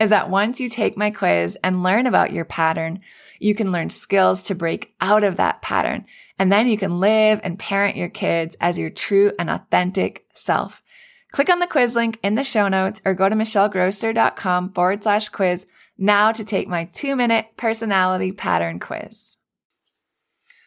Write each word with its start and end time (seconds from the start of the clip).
is 0.00 0.10
that 0.10 0.30
once 0.30 0.60
you 0.60 0.68
take 0.68 0.96
my 0.96 1.10
quiz 1.10 1.58
and 1.62 1.82
learn 1.82 2.06
about 2.06 2.32
your 2.32 2.44
pattern, 2.44 3.00
you 3.38 3.54
can 3.54 3.72
learn 3.72 3.90
skills 3.90 4.42
to 4.44 4.54
break 4.54 4.94
out 5.00 5.24
of 5.24 5.36
that 5.36 5.62
pattern. 5.62 6.06
And 6.38 6.52
then 6.52 6.68
you 6.68 6.78
can 6.78 7.00
live 7.00 7.40
and 7.42 7.58
parent 7.58 7.96
your 7.96 8.08
kids 8.08 8.56
as 8.60 8.78
your 8.78 8.90
true 8.90 9.32
and 9.38 9.50
authentic 9.50 10.26
self. 10.34 10.82
Click 11.32 11.50
on 11.50 11.58
the 11.58 11.66
quiz 11.66 11.94
link 11.94 12.18
in 12.22 12.36
the 12.36 12.44
show 12.44 12.68
notes 12.68 13.02
or 13.04 13.14
go 13.14 13.28
to 13.28 13.34
michellegrosser.com 13.34 14.70
forward 14.70 15.02
slash 15.02 15.28
quiz 15.28 15.66
now 15.98 16.32
to 16.32 16.44
take 16.44 16.68
my 16.68 16.84
two 16.84 17.16
minute 17.16 17.46
personality 17.56 18.32
pattern 18.32 18.78
quiz. 18.78 19.36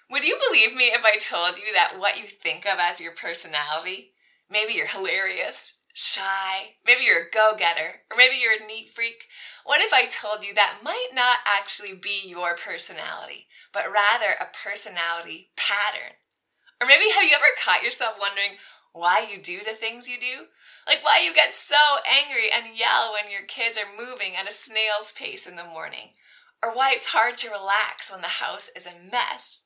Would 0.10 0.26
you 0.26 0.38
believe 0.50 0.76
me 0.76 0.86
if 0.86 1.04
I 1.06 1.16
told 1.18 1.58
you 1.58 1.73
that 1.73 1.95
what 1.98 2.20
you 2.20 2.28
think 2.28 2.66
of 2.66 2.78
as 2.80 3.00
your 3.00 3.14
personality, 3.14 4.12
maybe 4.50 4.73
you're 4.73 4.88
hilarious, 4.88 5.78
shy, 5.94 6.75
maybe 6.86 7.03
you're 7.03 7.28
a 7.28 7.31
go 7.31 7.53
getter, 7.58 8.03
or 8.09 8.17
maybe 8.17 8.36
you're 8.36 8.61
a 8.61 8.66
neat 8.66 8.89
freak? 8.89 9.28
What 9.66 9.81
if 9.81 9.94
I 9.94 10.06
told 10.06 10.44
you 10.44 10.53
that 10.53 10.80
might 10.83 11.09
not 11.14 11.39
actually 11.45 11.94
be 11.94 12.22
your 12.25 12.56
personality, 12.56 13.48
but 13.73 13.92
rather 13.92 14.36
a 14.39 14.52
personality 14.52 15.52
pattern? 15.56 16.16
Or 16.81 16.88
maybe 16.88 17.11
have 17.14 17.23
you 17.23 17.36
ever 17.36 17.45
caught 17.64 17.83
yourself 17.83 18.16
wondering 18.20 18.58
why 18.94 19.28
you 19.31 19.42
do 19.42 19.59
the 19.59 19.75
things 19.75 20.09
you 20.09 20.20
do? 20.20 20.48
Like 20.88 21.03
why 21.03 21.22
you 21.23 21.33
get 21.33 21.53
so 21.53 21.75
angry 22.09 22.49
and 22.52 22.77
yell 22.77 23.14
when 23.14 23.32
your 23.32 23.45
kids 23.48 23.77
are 23.77 23.98
moving 23.98 24.36
at 24.36 24.49
a 24.49 24.52
snail's 24.52 25.11
pace 25.11 25.45
in 25.45 25.55
the 25.55 25.64
morning. 25.64 26.16
Or 26.64 26.76
why 26.76 26.93
it's 26.95 27.08
hard 27.08 27.37
to 27.37 27.49
relax 27.49 28.11
when 28.11 28.21
the 28.21 28.27
house 28.27 28.70
is 28.76 28.86
a 28.86 29.11
mess. 29.11 29.64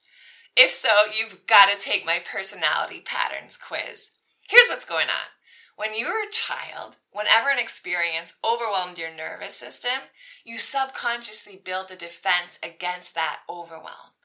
If 0.56 0.72
so, 0.72 0.90
you've 1.18 1.46
got 1.48 1.70
to 1.70 1.78
take 1.78 2.06
my 2.06 2.20
personality 2.20 3.02
patterns 3.04 3.58
quiz. 3.58 4.12
Here's 4.48 4.68
what's 4.68 4.86
going 4.86 5.08
on. 5.08 5.28
When 5.76 5.94
you 5.94 6.08
were 6.08 6.24
a 6.26 6.32
child, 6.32 6.98
whenever 7.12 7.50
an 7.50 7.60
experience 7.60 8.38
overwhelmed 8.44 8.98
your 8.98 9.14
nervous 9.14 9.56
system, 9.56 10.10
you 10.46 10.58
subconsciously 10.58 11.58
built 11.58 11.92
a 11.92 11.98
defense 11.98 12.60
against 12.64 13.14
that 13.16 13.42
overwhelm. 13.50 14.16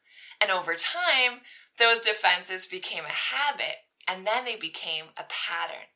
And 0.40 0.50
over 0.50 0.74
time, 0.74 1.40
those 1.78 1.98
defenses 1.98 2.66
became 2.66 3.04
a 3.04 3.08
habit 3.08 3.76
and 4.06 4.26
then 4.26 4.44
they 4.44 4.56
became 4.56 5.06
a 5.16 5.24
pattern. 5.28 5.86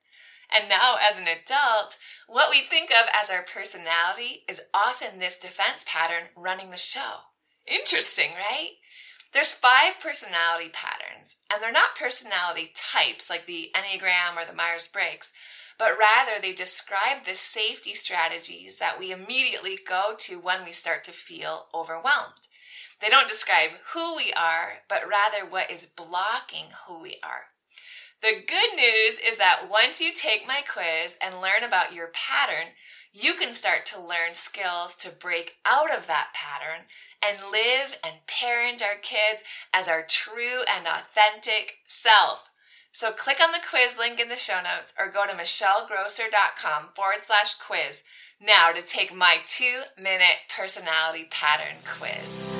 And 0.55 0.69
now, 0.69 0.97
as 1.01 1.19
an 1.19 1.27
adult, 1.27 1.99
what 2.27 2.51
we 2.51 2.61
think 2.61 2.91
of 2.91 3.09
as 3.15 3.31
our 3.31 3.43
personality 3.43 4.45
is 4.49 4.63
often 4.73 5.19
this 5.19 5.39
defense 5.39 5.85
pattern 5.89 6.29
running 6.37 6.71
the 6.71 6.77
show. 6.77 7.31
Interesting, 7.67 8.33
right? 8.35 8.73
There's 9.33 9.53
five 9.53 9.99
personality 10.01 10.69
patterns, 10.73 11.04
and 11.51 11.62
they're 11.62 11.73
not 11.73 11.97
personality 11.97 12.71
types 12.75 13.31
like 13.31 13.47
the 13.47 13.71
Enneagram 13.75 14.37
or 14.37 14.47
the 14.47 14.57
Myers 14.57 14.89
Briggs, 14.89 15.33
but 15.79 15.99
rather 15.99 16.41
they 16.41 16.53
describe 16.53 17.25
the 17.25 17.35
safety 17.35 17.95
strategies 17.95 18.79
that 18.79 18.99
we 18.99 19.11
immediately 19.11 19.79
go 19.87 20.15
to 20.19 20.39
when 20.39 20.65
we 20.65 20.73
start 20.73 21.05
to 21.05 21.12
feel 21.12 21.67
overwhelmed. 21.75 22.49
They 23.01 23.09
don't 23.09 23.29
describe 23.29 23.71
who 23.93 24.17
we 24.17 24.33
are, 24.33 24.79
but 24.89 25.09
rather 25.09 25.45
what 25.45 25.71
is 25.71 25.87
blocking 25.87 26.67
who 26.87 27.03
we 27.03 27.19
are. 27.23 27.47
The 28.23 28.41
good 28.47 28.77
news 28.77 29.19
is 29.19 29.37
that 29.39 29.69
once 29.69 30.01
you 30.01 30.12
take 30.15 30.47
my 30.47 30.62
quiz 30.67 31.19
and 31.21 31.41
learn 31.41 31.62
about 31.62 31.93
your 31.93 32.09
pattern, 32.15 32.73
you 33.12 33.35
can 33.35 33.53
start 33.53 33.85
to 33.87 34.01
learn 34.01 34.33
skills 34.33 34.95
to 34.97 35.11
break 35.11 35.59
out 35.65 35.95
of 35.97 36.06
that 36.06 36.31
pattern 36.35 36.87
and 37.27 37.39
live 37.51 37.99
and 38.05 38.15
parent 38.27 38.83
our 38.83 38.97
kids 39.01 39.43
as 39.73 39.89
our 39.89 40.05
true 40.07 40.62
and 40.75 40.87
authentic 40.87 41.77
self. 41.87 42.51
So 42.93 43.12
click 43.12 43.39
on 43.43 43.53
the 43.53 43.61
quiz 43.69 43.97
link 43.99 44.21
in 44.21 44.29
the 44.29 44.37
show 44.37 44.61
notes 44.62 44.93
or 44.99 45.11
go 45.11 45.27
to 45.27 45.33
michellegrosser.com 45.33 46.89
forward 46.95 47.23
slash 47.23 47.55
quiz 47.55 48.05
now 48.41 48.73
to 48.73 48.83
take 48.83 49.15
my 49.15 49.39
two 49.47 49.83
minute 49.97 50.47
personality 50.55 51.27
pattern 51.31 51.77
quiz. 51.85 52.51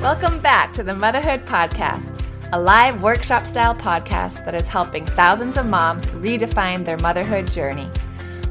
Welcome 0.00 0.40
back 0.40 0.72
to 0.74 0.82
the 0.82 0.94
Motherhood 0.94 1.44
Podcast 1.44 2.20
a 2.52 2.60
live 2.60 3.00
workshop 3.00 3.46
style 3.46 3.76
podcast 3.76 4.44
that 4.44 4.56
is 4.56 4.66
helping 4.66 5.06
thousands 5.06 5.56
of 5.56 5.66
moms 5.66 6.06
redefine 6.06 6.84
their 6.84 6.98
motherhood 6.98 7.48
journey. 7.48 7.88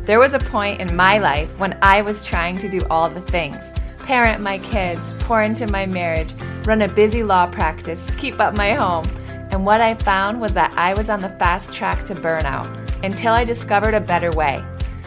There 0.10 0.20
was 0.20 0.34
a 0.34 0.40
point 0.40 0.82
in 0.82 0.96
my 0.96 1.20
life 1.20 1.56
when 1.60 1.78
I 1.84 2.02
was 2.02 2.26
trying 2.26 2.58
to 2.58 2.68
do 2.68 2.80
all 2.90 3.12
the 3.12 3.22
things 3.22 3.72
parent 4.00 4.42
my 4.42 4.58
kids, 4.58 5.14
pour 5.20 5.44
into 5.44 5.68
my 5.68 5.86
marriage, 5.86 6.34
run 6.66 6.82
a 6.82 6.88
busy 6.88 7.22
law 7.22 7.46
practice, 7.46 8.10
keep 8.18 8.40
up 8.40 8.58
my 8.58 8.74
home. 8.74 9.06
And 9.52 9.64
what 9.64 9.82
I 9.82 9.94
found 9.94 10.42
was 10.42 10.56
that 10.56 10.74
I 10.76 10.96
was 10.96 11.10
on 11.10 11.20
the 11.20 11.30
fast 11.38 11.72
track 11.72 12.06
to 12.06 12.16
burnout 12.16 12.66
until 13.04 13.34
I 13.34 13.44
discovered 13.44 13.94
a 13.94 14.02
better 14.02 14.32
way. 14.32 14.66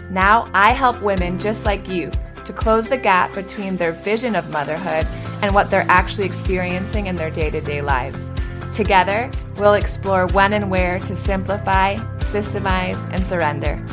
Now 0.09 0.49
I 0.55 0.71
help 0.71 1.03
women 1.03 1.37
just 1.37 1.65
like 1.65 1.89
you 1.89 2.13
to 2.45 2.53
close 2.53 2.87
the 2.87 2.97
gap 2.97 3.34
between 3.34 3.77
their 3.77 3.91
vision 3.91 4.37
of 4.37 4.53
motherhood 4.53 5.05
and 5.43 5.53
what 5.53 5.69
they're 5.69 5.84
actually 5.89 6.27
experiencing 6.27 7.09
in 7.09 7.17
their 7.17 7.29
day 7.29 7.51
to 7.51 7.61
day 7.61 7.83
lives. 7.83 8.31
Together, 8.73 9.29
we'll 9.57 9.75
explore 9.75 10.29
when 10.29 10.53
and 10.53 10.71
where 10.71 11.01
to 11.01 11.17
simplify, 11.17 11.97
systemize, 12.21 13.05
and 13.13 13.27
surrender. 13.27 13.84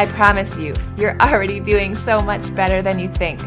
I 0.00 0.06
promise 0.06 0.56
you, 0.56 0.74
you're 0.96 1.20
already 1.20 1.58
doing 1.58 1.96
so 1.96 2.20
much 2.20 2.54
better 2.54 2.82
than 2.82 3.00
you 3.00 3.08
think. 3.08 3.40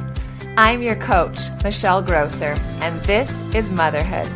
I'm 0.57 0.81
your 0.81 0.97
coach, 0.97 1.39
Michelle 1.63 2.01
Grosser, 2.01 2.57
and 2.81 2.99
this 3.03 3.41
is 3.55 3.71
Motherhood. 3.71 4.29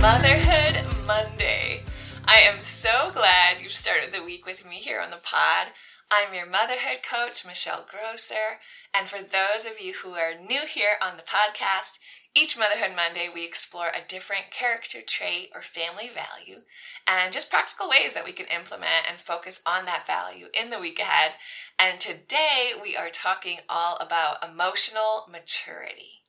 Motherhood 0.00 0.84
Monday. 1.04 1.82
I 2.24 2.36
am 2.46 2.60
so 2.60 3.10
glad 3.12 3.60
you've 3.60 3.72
started 3.72 4.12
the 4.12 4.22
week 4.22 4.46
with 4.46 4.64
me 4.64 4.76
here 4.76 5.00
on 5.00 5.10
the 5.10 5.16
pod. 5.16 5.72
I'm 6.08 6.32
your 6.32 6.46
motherhood 6.46 7.00
coach, 7.02 7.44
Michelle 7.44 7.84
Grosser. 7.90 8.60
And 8.94 9.08
for 9.08 9.22
those 9.22 9.64
of 9.66 9.80
you 9.80 9.94
who 9.94 10.10
are 10.10 10.38
new 10.40 10.66
here 10.68 10.98
on 11.02 11.16
the 11.16 11.24
podcast, 11.24 11.98
each 12.34 12.56
Motherhood 12.56 12.96
Monday, 12.96 13.28
we 13.32 13.44
explore 13.44 13.88
a 13.88 14.06
different 14.08 14.50
character 14.50 15.00
trait 15.06 15.50
or 15.54 15.60
family 15.60 16.08
value 16.08 16.62
and 17.06 17.32
just 17.32 17.50
practical 17.50 17.90
ways 17.90 18.14
that 18.14 18.24
we 18.24 18.32
can 18.32 18.46
implement 18.46 19.10
and 19.10 19.20
focus 19.20 19.60
on 19.66 19.84
that 19.84 20.06
value 20.06 20.46
in 20.54 20.70
the 20.70 20.78
week 20.78 20.98
ahead. 20.98 21.32
And 21.78 22.00
today, 22.00 22.72
we 22.80 22.96
are 22.96 23.10
talking 23.10 23.58
all 23.68 23.96
about 23.96 24.42
emotional 24.42 25.26
maturity. 25.30 26.22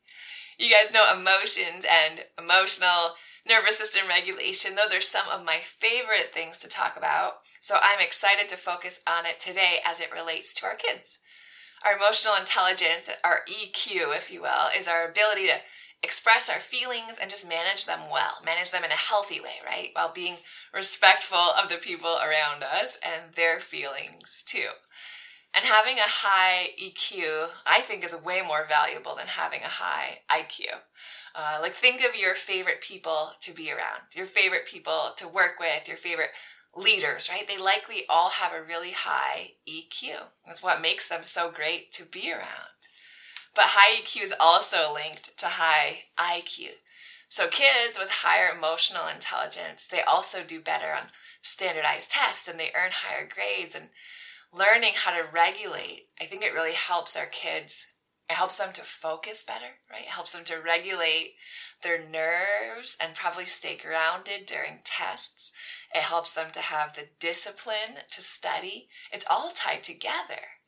You 0.57 0.69
guys 0.69 0.93
know 0.93 1.05
emotions 1.11 1.85
and 1.89 2.25
emotional 2.37 3.15
nervous 3.47 3.77
system 3.77 4.07
regulation. 4.07 4.75
Those 4.75 4.93
are 4.93 5.01
some 5.01 5.27
of 5.29 5.45
my 5.45 5.59
favorite 5.63 6.33
things 6.33 6.57
to 6.59 6.67
talk 6.67 6.97
about. 6.97 7.39
So 7.61 7.77
I'm 7.81 8.01
excited 8.01 8.49
to 8.49 8.57
focus 8.57 9.01
on 9.07 9.25
it 9.25 9.39
today 9.39 9.77
as 9.85 10.01
it 10.01 10.11
relates 10.13 10.53
to 10.55 10.65
our 10.65 10.75
kids. 10.75 11.19
Our 11.85 11.97
emotional 11.97 12.35
intelligence, 12.39 13.09
our 13.23 13.41
EQ, 13.49 14.15
if 14.15 14.31
you 14.31 14.41
will, 14.41 14.67
is 14.77 14.87
our 14.87 15.07
ability 15.07 15.47
to 15.47 15.59
express 16.03 16.49
our 16.49 16.59
feelings 16.59 17.17
and 17.19 17.29
just 17.29 17.47
manage 17.47 17.85
them 17.85 18.01
well, 18.11 18.37
manage 18.45 18.71
them 18.71 18.83
in 18.83 18.91
a 18.91 18.95
healthy 18.95 19.39
way, 19.39 19.55
right? 19.65 19.89
While 19.93 20.11
being 20.13 20.37
respectful 20.73 21.37
of 21.37 21.69
the 21.69 21.77
people 21.77 22.17
around 22.17 22.63
us 22.63 22.99
and 23.03 23.33
their 23.33 23.59
feelings 23.59 24.43
too. 24.45 24.69
And 25.55 25.63
having 25.65 25.97
a 25.99 26.03
high 26.03 26.69
EQ, 26.81 27.49
I 27.67 27.81
think, 27.81 28.03
is 28.03 28.15
way 28.15 28.41
more 28.41 28.65
valuable 28.67 29.15
than 29.15 29.27
having 29.27 29.61
a 29.61 29.67
high 29.67 30.19
IQ. 30.29 30.65
Uh, 31.35 31.59
like, 31.61 31.75
think 31.75 32.01
of 32.03 32.15
your 32.15 32.33
favorite 32.35 32.81
people 32.81 33.33
to 33.41 33.53
be 33.53 33.71
around, 33.71 34.01
your 34.15 34.25
favorite 34.25 34.65
people 34.65 35.13
to 35.17 35.27
work 35.27 35.59
with, 35.59 35.87
your 35.87 35.97
favorite 35.97 36.31
leaders, 36.75 37.29
right? 37.29 37.47
They 37.47 37.57
likely 37.57 38.03
all 38.09 38.29
have 38.29 38.51
a 38.53 38.63
really 38.63 38.91
high 38.91 39.51
EQ. 39.67 40.15
That's 40.47 40.63
what 40.63 40.81
makes 40.81 41.07
them 41.07 41.23
so 41.23 41.51
great 41.51 41.91
to 41.93 42.05
be 42.05 42.31
around. 42.31 42.82
But 43.55 43.65
high 43.67 44.01
EQ 44.01 44.23
is 44.23 44.33
also 44.39 44.93
linked 44.93 45.37
to 45.37 45.45
high 45.45 46.05
IQ. 46.17 46.69
So 47.29 47.47
kids 47.47 47.97
with 47.97 48.09
higher 48.09 48.55
emotional 48.55 49.07
intelligence, 49.07 49.87
they 49.87 50.01
also 50.01 50.43
do 50.43 50.59
better 50.59 50.93
on 50.93 51.07
standardized 51.41 52.11
tests 52.11 52.47
and 52.47 52.59
they 52.59 52.71
earn 52.75 52.91
higher 52.91 53.27
grades 53.27 53.75
and 53.75 53.89
learning 54.51 54.93
how 54.95 55.11
to 55.11 55.27
regulate. 55.27 56.07
I 56.21 56.25
think 56.25 56.43
it 56.43 56.53
really 56.53 56.73
helps 56.73 57.17
our 57.17 57.25
kids. 57.25 57.93
It 58.29 58.35
helps 58.35 58.57
them 58.57 58.71
to 58.73 58.81
focus 58.83 59.43
better, 59.43 59.79
right? 59.91 60.03
It 60.03 60.07
helps 60.07 60.33
them 60.33 60.43
to 60.45 60.61
regulate 60.61 61.33
their 61.81 62.03
nerves 62.03 62.97
and 63.01 63.15
probably 63.15 63.45
stay 63.45 63.75
grounded 63.75 64.45
during 64.45 64.79
tests. 64.83 65.51
It 65.93 66.03
helps 66.03 66.33
them 66.33 66.51
to 66.53 66.61
have 66.61 66.95
the 66.95 67.07
discipline 67.19 67.97
to 68.11 68.21
study. 68.21 68.87
It's 69.11 69.25
all 69.29 69.51
tied 69.53 69.83
together. 69.83 70.61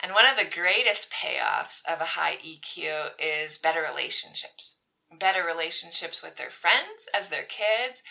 And 0.00 0.12
one 0.12 0.26
of 0.26 0.36
the 0.36 0.48
greatest 0.48 1.12
payoffs 1.12 1.82
of 1.84 2.00
a 2.00 2.14
high 2.16 2.36
EQ 2.36 3.10
is 3.18 3.58
better 3.58 3.82
relationships. 3.82 4.78
Better 5.18 5.44
relationships 5.44 6.22
with 6.22 6.36
their 6.36 6.50
friends 6.50 7.08
as 7.14 7.28
their 7.28 7.44
kids. 7.44 8.02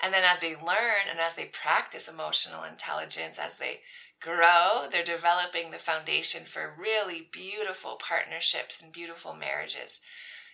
And 0.00 0.12
then 0.12 0.24
as 0.24 0.40
they 0.40 0.56
learn 0.56 1.06
and 1.08 1.20
as 1.20 1.34
they 1.34 1.46
practice 1.46 2.08
emotional 2.08 2.64
intelligence, 2.64 3.38
as 3.38 3.58
they 3.58 3.80
grow, 4.20 4.86
they're 4.90 5.04
developing 5.04 5.70
the 5.70 5.78
foundation 5.78 6.44
for 6.44 6.74
really 6.76 7.28
beautiful 7.30 7.96
partnerships 7.96 8.82
and 8.82 8.92
beautiful 8.92 9.34
marriages. 9.34 10.00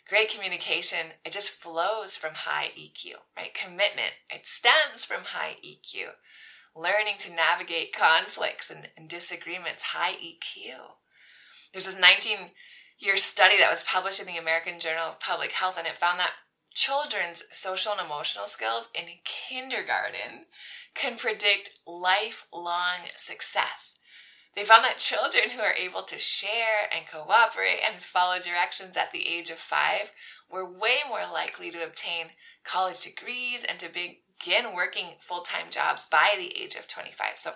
Great 0.09 0.29
communication, 0.29 1.12
it 1.25 1.33
just 1.33 1.50
flows 1.50 2.17
from 2.17 2.35
high 2.35 2.71
EQ, 2.79 3.15
right? 3.37 3.55
Commitment, 3.55 4.12
it 4.29 4.47
stems 4.47 5.05
from 5.05 5.25
high 5.25 5.56
EQ. 5.65 6.11
Learning 6.75 7.19
to 7.19 7.35
navigate 7.35 7.93
conflicts 7.93 8.71
and, 8.71 8.91
and 8.97 9.09
disagreements, 9.09 9.83
high 9.83 10.15
EQ. 10.15 10.97
There's 11.73 11.87
this 11.87 11.99
19 11.99 12.53
year 12.99 13.17
study 13.17 13.59
that 13.59 13.71
was 13.71 13.83
published 13.83 14.21
in 14.21 14.27
the 14.27 14.39
American 14.39 14.79
Journal 14.79 15.09
of 15.09 15.21
Public 15.21 15.53
Health, 15.53 15.77
and 15.77 15.87
it 15.87 15.99
found 15.99 16.19
that 16.21 16.33
children's 16.73 17.45
social 17.55 17.93
and 17.93 18.01
emotional 18.01 18.47
skills 18.47 18.89
in 18.95 19.07
kindergarten 19.25 20.47
can 20.95 21.17
predict 21.17 21.81
lifelong 21.87 23.09
success. 23.17 23.99
They 24.55 24.65
found 24.65 24.85
that 24.85 24.99
children 24.99 25.51
who 25.51 25.63
are 25.63 25.75
able 25.75 26.03
to 26.05 26.19
share 26.19 26.89
and 26.93 27.07
cooperate 27.07 27.81
and 27.87 28.03
follow 28.03 28.39
directions 28.39 28.97
at 28.97 29.13
the 29.13 29.27
age 29.27 29.51
of 29.51 29.59
five 29.59 30.13
were 30.49 30.71
way 30.71 30.99
more 31.09 31.27
likely 31.27 31.71
to 31.71 31.85
obtain 31.85 32.33
college 32.63 33.03
degrees 33.03 33.65
and 33.65 33.79
to 33.81 33.89
begin 34.43 34.75
working 34.75 35.15
full 35.21 35.41
time 35.41 35.67
jobs 35.71 36.06
by 36.06 36.35
the 36.37 36.61
age 36.61 36.75
of 36.75 36.87
25. 36.87 37.39
So, 37.39 37.53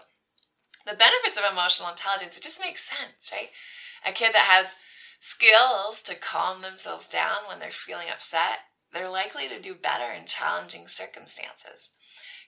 the 0.87 0.95
benefits 0.95 1.37
of 1.37 1.45
emotional 1.51 1.91
intelligence, 1.91 2.37
it 2.37 2.43
just 2.43 2.61
makes 2.61 2.89
sense, 2.89 3.33
right? 3.33 3.51
A 4.07 4.13
kid 4.13 4.33
that 4.35 4.47
has 4.49 4.77
skills 5.19 6.01
to 6.03 6.15
calm 6.15 6.63
themselves 6.63 7.09
down 7.09 7.39
when 7.49 7.59
they're 7.59 7.71
feeling 7.71 8.07
upset, 8.13 8.61
they're 8.93 9.09
likely 9.09 9.49
to 9.49 9.61
do 9.61 9.75
better 9.75 10.13
in 10.13 10.27
challenging 10.27 10.87
circumstances. 10.87 11.91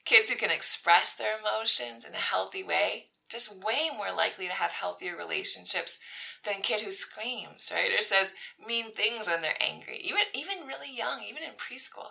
Kids 0.04 0.30
who 0.30 0.36
can 0.36 0.50
express 0.50 1.16
their 1.16 1.38
emotions 1.38 2.04
in 2.04 2.14
a 2.14 2.18
healthy 2.18 2.62
way, 2.62 3.06
just 3.28 3.62
way 3.62 3.90
more 3.94 4.12
likely 4.16 4.46
to 4.46 4.52
have 4.52 4.70
healthier 4.70 5.16
relationships 5.16 5.98
than 6.44 6.54
a 6.54 6.62
kid 6.62 6.80
who 6.80 6.90
screams, 6.90 7.72
right? 7.74 7.92
Or 7.92 8.00
says 8.00 8.32
mean 8.64 8.92
things 8.92 9.26
when 9.26 9.40
they're 9.40 9.60
angry, 9.60 9.98
even 9.98 10.22
even 10.32 10.66
really 10.66 10.96
young, 10.96 11.22
even 11.28 11.42
in 11.42 11.50
preschool. 11.56 12.10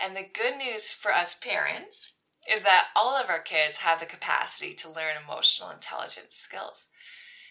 And 0.00 0.16
the 0.16 0.22
good 0.22 0.56
news 0.56 0.92
for 0.92 1.12
us 1.12 1.38
parents 1.38 2.12
is 2.50 2.62
that 2.62 2.88
all 2.96 3.16
of 3.16 3.28
our 3.28 3.40
kids 3.40 3.78
have 3.78 4.00
the 4.00 4.06
capacity 4.06 4.72
to 4.74 4.90
learn 4.90 5.16
emotional 5.22 5.70
intelligence 5.70 6.36
skills. 6.36 6.88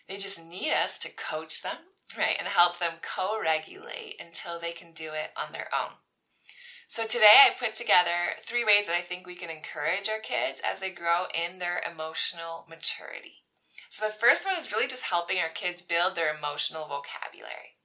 They 0.07 0.17
just 0.17 0.43
need 0.43 0.73
us 0.73 0.97
to 0.99 1.13
coach 1.13 1.61
them, 1.61 1.77
right, 2.17 2.35
and 2.39 2.47
help 2.47 2.79
them 2.79 2.93
co 3.01 3.39
regulate 3.39 4.15
until 4.19 4.59
they 4.59 4.71
can 4.71 4.93
do 4.93 5.11
it 5.13 5.31
on 5.37 5.51
their 5.51 5.69
own. 5.71 5.97
So 6.87 7.05
today 7.05 7.45
I 7.45 7.51
put 7.57 7.75
together 7.75 8.33
three 8.41 8.65
ways 8.65 8.87
that 8.87 8.95
I 8.95 9.01
think 9.01 9.27
we 9.27 9.35
can 9.35 9.51
encourage 9.51 10.09
our 10.09 10.19
kids 10.19 10.59
as 10.67 10.79
they 10.79 10.89
grow 10.89 11.25
in 11.31 11.59
their 11.59 11.83
emotional 11.85 12.65
maturity. 12.67 13.43
So 13.89 14.07
the 14.07 14.11
first 14.11 14.43
one 14.43 14.57
is 14.57 14.71
really 14.71 14.87
just 14.87 15.05
helping 15.05 15.37
our 15.37 15.49
kids 15.49 15.83
build 15.83 16.15
their 16.15 16.35
emotional 16.35 16.87
vocabulary. 16.87 17.77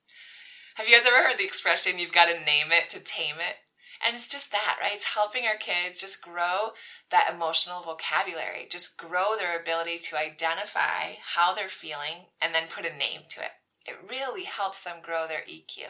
Have 0.77 0.89
you 0.89 0.97
guys 0.97 1.07
ever 1.07 1.23
heard 1.23 1.39
the 1.39 1.45
expression, 1.45 1.99
you've 1.99 2.13
got 2.13 2.27
to 2.27 2.45
name 2.45 2.73
it 2.73 2.89
to 2.91 2.99
tame 2.99 3.37
it? 3.37 3.57
And 4.03 4.15
it's 4.15 4.29
just 4.29 4.53
that, 4.53 4.77
right? 4.81 4.95
It's 4.95 5.15
helping 5.15 5.45
our 5.45 5.57
kids 5.57 6.01
just 6.01 6.23
grow 6.23 6.71
that 7.11 7.33
emotional 7.33 7.83
vocabulary, 7.83 8.67
just 8.71 8.99
grow 8.99 9.37
their 9.39 9.59
ability 9.59 9.99
to 9.99 10.19
identify 10.19 11.15
how 11.35 11.55
they're 11.55 11.69
feeling 11.69 12.27
and 12.41 12.55
then 12.55 12.69
put 12.69 12.87
a 12.87 12.97
name 12.97 13.23
to 13.31 13.41
it. 13.41 13.53
It 13.87 13.97
really 14.09 14.45
helps 14.45 14.83
them 14.83 14.97
grow 15.03 15.27
their 15.27 15.43
EQ. 15.43 15.89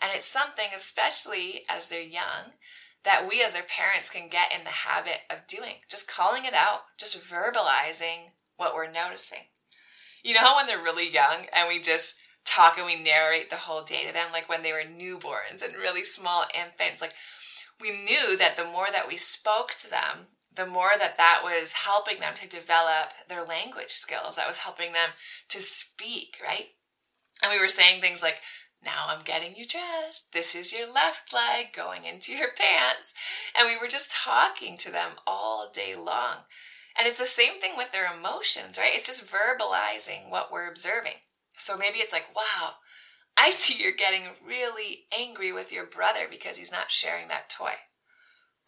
And 0.00 0.12
it's 0.14 0.26
something, 0.26 0.66
especially 0.74 1.64
as 1.68 1.86
they're 1.86 2.00
young, 2.00 2.52
that 3.04 3.26
we 3.28 3.42
as 3.42 3.54
their 3.54 3.62
parents 3.62 4.10
can 4.10 4.28
get 4.28 4.52
in 4.56 4.64
the 4.64 4.70
habit 4.70 5.20
of 5.30 5.46
doing. 5.46 5.76
Just 5.88 6.10
calling 6.10 6.44
it 6.44 6.54
out, 6.54 6.82
just 6.98 7.24
verbalizing 7.24 8.32
what 8.56 8.74
we're 8.74 8.90
noticing. 8.90 9.46
You 10.22 10.34
know 10.34 10.40
how 10.40 10.56
when 10.56 10.66
they're 10.66 10.82
really 10.82 11.08
young 11.08 11.46
and 11.52 11.68
we 11.68 11.80
just 11.80 12.16
talk 12.46 12.78
and 12.78 12.86
we 12.86 13.02
narrate 13.02 13.50
the 13.50 13.56
whole 13.56 13.82
day 13.82 14.06
to 14.06 14.12
them, 14.12 14.28
like 14.32 14.48
when 14.48 14.62
they 14.62 14.72
were 14.72 14.78
newborns 14.78 15.62
and 15.62 15.74
really 15.74 16.02
small 16.02 16.44
infants, 16.54 17.00
like 17.00 17.12
we 17.80 17.90
knew 17.90 18.36
that 18.36 18.56
the 18.56 18.64
more 18.64 18.86
that 18.90 19.08
we 19.08 19.16
spoke 19.16 19.72
to 19.72 19.90
them, 19.90 20.28
the 20.54 20.66
more 20.66 20.92
that 20.98 21.18
that 21.18 21.42
was 21.44 21.72
helping 21.72 22.20
them 22.20 22.34
to 22.34 22.48
develop 22.48 23.10
their 23.28 23.44
language 23.44 23.90
skills, 23.90 24.36
that 24.36 24.46
was 24.46 24.58
helping 24.58 24.92
them 24.92 25.10
to 25.48 25.60
speak, 25.60 26.36
right? 26.42 26.68
And 27.42 27.52
we 27.52 27.60
were 27.60 27.68
saying 27.68 28.00
things 28.00 28.22
like, 28.22 28.36
now 28.84 29.06
I'm 29.08 29.24
getting 29.24 29.56
you 29.56 29.66
dressed. 29.66 30.32
This 30.32 30.54
is 30.54 30.72
your 30.72 30.90
left 30.90 31.32
leg 31.32 31.72
going 31.74 32.04
into 32.04 32.32
your 32.32 32.48
pants. 32.48 33.12
And 33.58 33.68
we 33.68 33.76
were 33.76 33.88
just 33.88 34.12
talking 34.12 34.78
to 34.78 34.90
them 34.90 35.12
all 35.26 35.70
day 35.72 35.94
long. 35.94 36.44
And 36.98 37.06
it's 37.06 37.18
the 37.18 37.26
same 37.26 37.60
thing 37.60 37.72
with 37.76 37.92
their 37.92 38.06
emotions, 38.10 38.78
right? 38.78 38.92
It's 38.94 39.06
just 39.06 39.30
verbalizing 39.30 40.30
what 40.30 40.50
we're 40.50 40.70
observing. 40.70 41.18
So 41.56 41.76
maybe 41.76 41.98
it's 41.98 42.12
like, 42.12 42.26
wow, 42.34 42.74
I 43.38 43.50
see 43.50 43.82
you're 43.82 43.92
getting 43.92 44.28
really 44.46 45.04
angry 45.16 45.52
with 45.52 45.72
your 45.72 45.84
brother 45.84 46.26
because 46.28 46.56
he's 46.56 46.72
not 46.72 46.90
sharing 46.90 47.28
that 47.28 47.50
toy. 47.50 47.74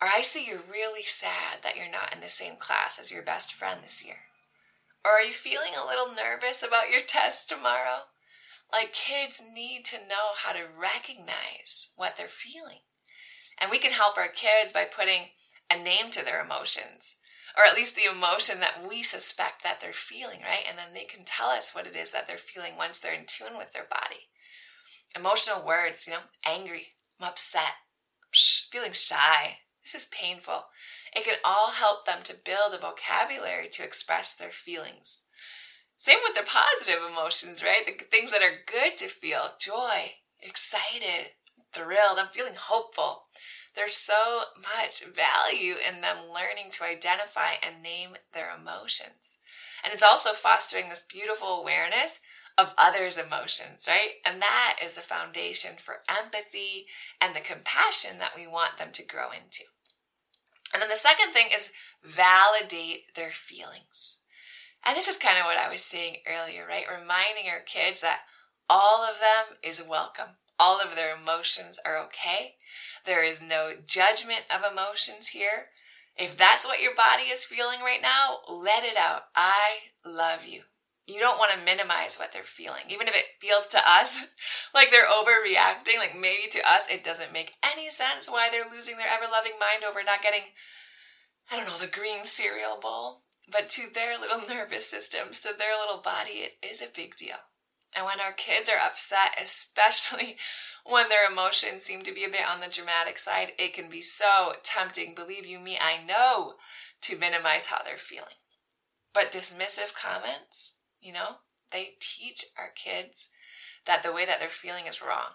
Or 0.00 0.08
I 0.08 0.20
see 0.20 0.46
you're 0.46 0.62
really 0.70 1.02
sad 1.02 1.62
that 1.62 1.76
you're 1.76 1.90
not 1.90 2.14
in 2.14 2.20
the 2.20 2.28
same 2.28 2.56
class 2.56 3.00
as 3.00 3.10
your 3.10 3.22
best 3.22 3.52
friend 3.52 3.80
this 3.82 4.04
year. 4.04 4.18
Or 5.04 5.12
are 5.12 5.22
you 5.22 5.32
feeling 5.32 5.72
a 5.74 5.86
little 5.86 6.14
nervous 6.14 6.62
about 6.62 6.90
your 6.90 7.00
test 7.06 7.48
tomorrow? 7.48 8.06
Like 8.70 8.92
kids 8.92 9.42
need 9.54 9.84
to 9.86 9.96
know 9.96 10.36
how 10.36 10.52
to 10.52 10.66
recognize 10.78 11.90
what 11.96 12.16
they're 12.16 12.28
feeling. 12.28 12.80
And 13.60 13.70
we 13.70 13.78
can 13.78 13.92
help 13.92 14.16
our 14.16 14.28
kids 14.28 14.72
by 14.72 14.84
putting 14.84 15.30
a 15.70 15.76
name 15.76 16.10
to 16.10 16.24
their 16.24 16.42
emotions, 16.42 17.16
or 17.56 17.64
at 17.64 17.74
least 17.74 17.96
the 17.96 18.10
emotion 18.10 18.60
that 18.60 18.86
we 18.88 19.02
suspect 19.02 19.62
that 19.62 19.80
they're 19.80 19.92
feeling, 19.92 20.40
right? 20.42 20.64
And 20.68 20.78
then 20.78 20.94
they 20.94 21.04
can 21.04 21.24
tell 21.24 21.48
us 21.48 21.74
what 21.74 21.86
it 21.86 21.96
is 21.96 22.10
that 22.10 22.28
they're 22.28 22.38
feeling 22.38 22.76
once 22.76 22.98
they're 22.98 23.12
in 23.12 23.24
tune 23.26 23.56
with 23.56 23.72
their 23.72 23.86
body. 23.90 24.28
Emotional 25.16 25.64
words, 25.64 26.06
you 26.06 26.12
know, 26.12 26.20
angry, 26.44 26.88
I'm 27.20 27.28
upset, 27.28 27.72
feeling 28.70 28.92
shy, 28.92 29.58
this 29.82 30.02
is 30.02 30.08
painful. 30.08 30.66
It 31.16 31.24
can 31.24 31.36
all 31.42 31.70
help 31.70 32.04
them 32.04 32.18
to 32.24 32.36
build 32.44 32.74
a 32.74 32.78
vocabulary 32.78 33.68
to 33.70 33.82
express 33.82 34.34
their 34.34 34.52
feelings. 34.52 35.22
Same 35.96 36.18
with 36.22 36.36
the 36.36 36.42
positive 36.42 37.02
emotions, 37.10 37.64
right? 37.64 37.86
The 37.86 38.04
things 38.04 38.30
that 38.32 38.42
are 38.42 38.64
good 38.66 38.98
to 38.98 39.08
feel 39.08 39.52
joy, 39.58 40.12
excited, 40.40 41.32
thrilled. 41.72 42.18
I'm 42.18 42.28
feeling 42.28 42.54
hopeful. 42.54 43.27
There's 43.78 43.96
so 43.96 44.42
much 44.60 45.04
value 45.04 45.74
in 45.74 46.00
them 46.00 46.16
learning 46.34 46.72
to 46.72 46.84
identify 46.84 47.52
and 47.64 47.80
name 47.80 48.16
their 48.34 48.50
emotions. 48.52 49.38
And 49.84 49.92
it's 49.92 50.02
also 50.02 50.32
fostering 50.32 50.88
this 50.88 51.04
beautiful 51.08 51.60
awareness 51.60 52.18
of 52.58 52.74
others' 52.76 53.18
emotions, 53.18 53.86
right? 53.86 54.14
And 54.26 54.42
that 54.42 54.78
is 54.84 54.94
the 54.94 55.00
foundation 55.00 55.76
for 55.78 56.02
empathy 56.08 56.86
and 57.20 57.36
the 57.36 57.40
compassion 57.40 58.18
that 58.18 58.32
we 58.36 58.48
want 58.48 58.78
them 58.78 58.90
to 58.90 59.06
grow 59.06 59.30
into. 59.30 59.62
And 60.74 60.82
then 60.82 60.88
the 60.88 60.96
second 60.96 61.30
thing 61.30 61.46
is 61.56 61.72
validate 62.02 63.14
their 63.14 63.30
feelings. 63.30 64.18
And 64.84 64.96
this 64.96 65.06
is 65.06 65.16
kind 65.16 65.38
of 65.38 65.44
what 65.44 65.56
I 65.56 65.70
was 65.70 65.82
saying 65.82 66.16
earlier, 66.26 66.66
right? 66.66 66.84
Reminding 66.90 67.48
our 67.48 67.60
kids 67.60 68.00
that 68.00 68.22
all 68.68 69.04
of 69.04 69.20
them 69.20 69.58
is 69.62 69.86
welcome. 69.86 70.36
All 70.58 70.80
of 70.80 70.94
their 70.94 71.14
emotions 71.14 71.78
are 71.84 71.98
okay. 72.04 72.56
There 73.04 73.22
is 73.22 73.40
no 73.40 73.72
judgment 73.86 74.44
of 74.54 74.70
emotions 74.70 75.28
here. 75.28 75.70
If 76.16 76.36
that's 76.36 76.66
what 76.66 76.82
your 76.82 76.94
body 76.96 77.24
is 77.24 77.44
feeling 77.44 77.80
right 77.80 78.02
now, 78.02 78.38
let 78.48 78.82
it 78.82 78.96
out. 78.96 79.22
I 79.36 79.94
love 80.04 80.44
you. 80.44 80.62
You 81.06 81.20
don't 81.20 81.38
want 81.38 81.52
to 81.52 81.64
minimize 81.64 82.18
what 82.18 82.32
they're 82.32 82.42
feeling, 82.42 82.82
even 82.90 83.08
if 83.08 83.14
it 83.14 83.40
feels 83.40 83.66
to 83.68 83.78
us 83.78 84.26
like 84.74 84.90
they're 84.90 85.06
overreacting. 85.08 85.96
Like 85.96 86.18
maybe 86.18 86.48
to 86.50 86.60
us, 86.68 86.90
it 86.90 87.04
doesn't 87.04 87.32
make 87.32 87.54
any 87.64 87.88
sense 87.88 88.30
why 88.30 88.48
they're 88.50 88.70
losing 88.70 88.96
their 88.96 89.06
ever 89.08 89.24
loving 89.30 89.54
mind 89.58 89.84
over 89.88 90.02
not 90.02 90.22
getting, 90.22 90.42
I 91.50 91.56
don't 91.56 91.66
know, 91.66 91.78
the 91.78 91.86
green 91.86 92.24
cereal 92.24 92.78
bowl. 92.80 93.22
But 93.50 93.70
to 93.70 93.90
their 93.90 94.18
little 94.18 94.46
nervous 94.48 94.86
systems, 94.90 95.40
to 95.40 95.54
their 95.56 95.78
little 95.80 96.02
body, 96.02 96.44
it 96.44 96.58
is 96.62 96.82
a 96.82 96.92
big 96.94 97.16
deal. 97.16 97.38
And 97.94 98.04
when 98.04 98.20
our 98.20 98.32
kids 98.32 98.68
are 98.68 98.78
upset, 98.78 99.32
especially 99.40 100.36
when 100.84 101.08
their 101.08 101.30
emotions 101.30 101.84
seem 101.84 102.02
to 102.02 102.14
be 102.14 102.24
a 102.24 102.28
bit 102.28 102.48
on 102.48 102.60
the 102.60 102.68
dramatic 102.68 103.18
side, 103.18 103.52
it 103.58 103.74
can 103.74 103.88
be 103.88 104.02
so 104.02 104.54
tempting, 104.62 105.14
believe 105.14 105.46
you 105.46 105.58
me, 105.58 105.78
I 105.80 106.02
know, 106.04 106.54
to 107.02 107.18
minimize 107.18 107.66
how 107.66 107.82
they're 107.82 107.98
feeling. 107.98 108.36
But 109.14 109.32
dismissive 109.32 109.94
comments, 109.94 110.76
you 111.00 111.12
know, 111.12 111.36
they 111.72 111.96
teach 112.00 112.44
our 112.58 112.70
kids 112.70 113.30
that 113.86 114.02
the 114.02 114.12
way 114.12 114.26
that 114.26 114.38
they're 114.38 114.48
feeling 114.48 114.86
is 114.86 115.02
wrong. 115.02 115.32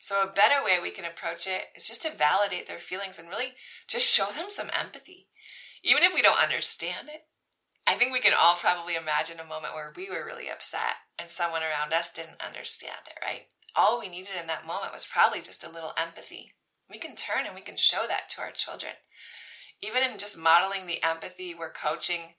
So, 0.00 0.22
a 0.22 0.32
better 0.32 0.64
way 0.64 0.78
we 0.80 0.92
can 0.92 1.04
approach 1.04 1.46
it 1.48 1.66
is 1.74 1.88
just 1.88 2.02
to 2.02 2.10
validate 2.10 2.68
their 2.68 2.78
feelings 2.78 3.18
and 3.18 3.28
really 3.28 3.54
just 3.88 4.14
show 4.14 4.30
them 4.30 4.48
some 4.48 4.70
empathy. 4.78 5.28
Even 5.82 6.02
if 6.02 6.14
we 6.14 6.22
don't 6.22 6.42
understand 6.42 7.08
it, 7.08 7.22
I 7.86 7.94
think 7.94 8.12
we 8.12 8.20
can 8.20 8.34
all 8.38 8.54
probably 8.54 8.94
imagine 8.94 9.40
a 9.40 9.44
moment 9.44 9.74
where 9.74 9.92
we 9.96 10.10
were 10.10 10.24
really 10.24 10.48
upset 10.48 10.96
and 11.18 11.28
someone 11.28 11.62
around 11.62 11.92
us 11.92 12.12
didn't 12.12 12.44
understand 12.44 13.00
it, 13.06 13.18
right? 13.24 13.46
All 13.74 13.98
we 13.98 14.08
needed 14.08 14.32
in 14.40 14.46
that 14.46 14.66
moment 14.66 14.92
was 14.92 15.06
probably 15.06 15.40
just 15.40 15.64
a 15.64 15.70
little 15.70 15.92
empathy. 15.96 16.52
We 16.90 16.98
can 16.98 17.14
turn 17.14 17.46
and 17.46 17.54
we 17.54 17.60
can 17.60 17.76
show 17.76 18.06
that 18.08 18.28
to 18.30 18.40
our 18.40 18.50
children. 18.50 18.92
Even 19.82 20.02
in 20.02 20.18
just 20.18 20.38
modeling 20.38 20.86
the 20.86 21.02
empathy, 21.02 21.54
we're 21.54 21.72
coaching 21.72 22.34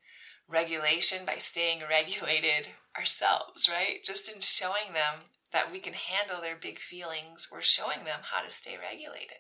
regulation 0.48 1.26
by 1.26 1.36
staying 1.36 1.82
regulated 1.90 2.70
ourselves, 2.98 3.70
right? 3.70 4.04
Just 4.04 4.34
in 4.34 4.42
showing 4.42 4.94
them 4.94 5.30
that 5.52 5.72
we 5.72 5.80
can 5.80 5.94
handle 5.94 6.42
their 6.42 6.56
big 6.56 6.80
feelings, 6.80 7.50
we're 7.52 7.62
showing 7.62 8.04
them 8.06 8.20
how 8.32 8.44
to 8.44 8.50
stay 8.50 8.78
regulated. 8.78 9.38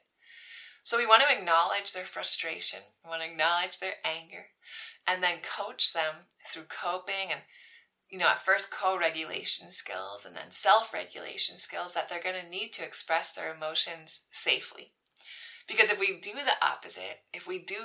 So 0.84 0.98
we 0.98 1.06
want 1.06 1.22
to 1.22 1.38
acknowledge 1.38 1.94
their 1.94 2.06
frustration, 2.06 2.80
we 3.04 3.10
want 3.10 3.22
to 3.22 3.30
acknowledge 3.30 3.80
their 3.80 3.96
anger, 4.04 4.48
and 5.06 5.22
then 5.22 5.40
coach 5.44 5.94
them 5.94 6.26
through 6.48 6.64
coping 6.64 7.32
and 7.32 7.42
you 8.10 8.18
know, 8.18 8.28
at 8.28 8.40
first 8.40 8.72
co 8.72 8.98
regulation 8.98 9.72
skills 9.72 10.26
and 10.26 10.36
then 10.36 10.52
self 10.52 10.94
regulation 10.94 11.58
skills 11.58 11.94
that 11.94 12.10
they're 12.10 12.24
going 12.24 12.42
to 12.42 12.50
need 12.50 12.74
to 12.74 12.84
express 12.84 13.34
their 13.34 13.54
emotions 13.54 14.26
safely. 14.32 14.92
Because 15.68 15.92
if 15.92 16.00
we 16.00 16.20
do 16.20 16.34
the 16.34 16.66
opposite, 16.66 17.22
if 17.34 17.48
we 17.48 17.60
do 17.60 17.76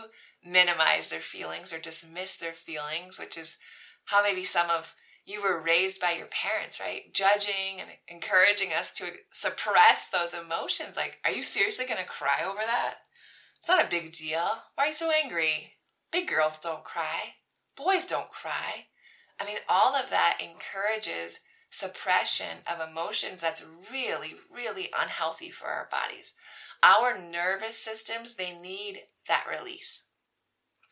minimize 0.44 1.10
their 1.10 1.20
feelings 1.20 1.72
or 1.72 1.78
dismiss 1.78 2.36
their 2.36 2.52
feelings, 2.52 3.18
which 3.18 3.36
is 3.36 3.58
how 4.06 4.22
maybe 4.22 4.42
some 4.42 4.70
of 4.70 4.94
you 5.26 5.42
were 5.42 5.62
raised 5.62 6.00
by 6.00 6.12
your 6.12 6.26
parents, 6.26 6.80
right? 6.80 7.12
Judging 7.14 7.80
and 7.80 7.90
encouraging 8.08 8.72
us 8.72 8.92
to 8.92 9.06
suppress 9.32 10.08
those 10.08 10.34
emotions. 10.34 10.96
Like, 10.96 11.18
are 11.24 11.30
you 11.30 11.42
seriously 11.42 11.86
going 11.86 12.00
to 12.00 12.08
cry 12.08 12.42
over 12.46 12.60
that? 12.64 12.94
It's 13.58 13.68
not 13.68 13.84
a 13.84 13.88
big 13.88 14.12
deal. 14.12 14.46
Why 14.74 14.84
are 14.84 14.86
you 14.88 14.92
so 14.92 15.10
angry? 15.10 15.72
Big 16.12 16.28
girls 16.28 16.58
don't 16.58 16.84
cry. 16.84 17.34
Boys 17.76 18.04
don't 18.04 18.30
cry. 18.30 18.86
I 19.40 19.44
mean, 19.46 19.58
all 19.68 19.94
of 19.94 20.10
that 20.10 20.40
encourages 20.40 21.40
suppression 21.70 22.58
of 22.70 22.86
emotions 22.86 23.40
that's 23.40 23.66
really, 23.90 24.34
really 24.54 24.90
unhealthy 24.98 25.50
for 25.50 25.66
our 25.66 25.88
bodies. 25.90 26.34
Our 26.82 27.18
nervous 27.18 27.76
systems, 27.76 28.34
they 28.34 28.52
need 28.52 29.00
that 29.26 29.46
release. 29.50 30.04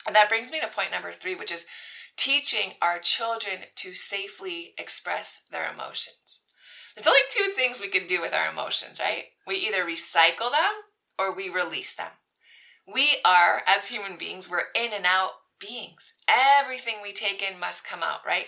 And 0.07 0.17
that 0.17 0.29
brings 0.29 0.51
me 0.51 0.61
to 0.61 0.69
point 0.69 0.91
number 0.91 1.13
three, 1.13 1.35
which 1.35 1.53
is 1.53 1.67
teaching 2.17 2.73
our 2.83 2.99
children 2.99 3.61
to 3.77 3.95
safely 3.95 4.75
express 4.77 5.43
their 5.51 5.71
emotions. 5.73 6.41
There's 6.95 7.07
only 7.07 7.21
two 7.31 7.53
things 7.55 7.81
we 7.81 7.89
can 7.89 8.07
do 8.07 8.21
with 8.21 8.35
our 8.35 8.51
emotions, 8.51 9.01
right? 9.01 9.25
We 9.47 9.57
either 9.57 9.85
recycle 9.85 10.51
them 10.51 10.73
or 11.19 11.35
we 11.35 11.49
release 11.49 11.95
them. 11.95 12.11
We 12.93 13.09
are, 13.25 13.63
as 13.67 13.89
human 13.89 14.17
beings, 14.19 14.51
we're 14.51 14.73
in 14.75 14.93
and 14.93 15.07
out 15.07 15.31
beings. 15.63 16.15
Everything 16.29 16.97
we 17.03 17.13
take 17.13 17.43
in 17.43 17.59
must 17.59 17.87
come 17.87 18.03
out, 18.03 18.21
right? 18.27 18.47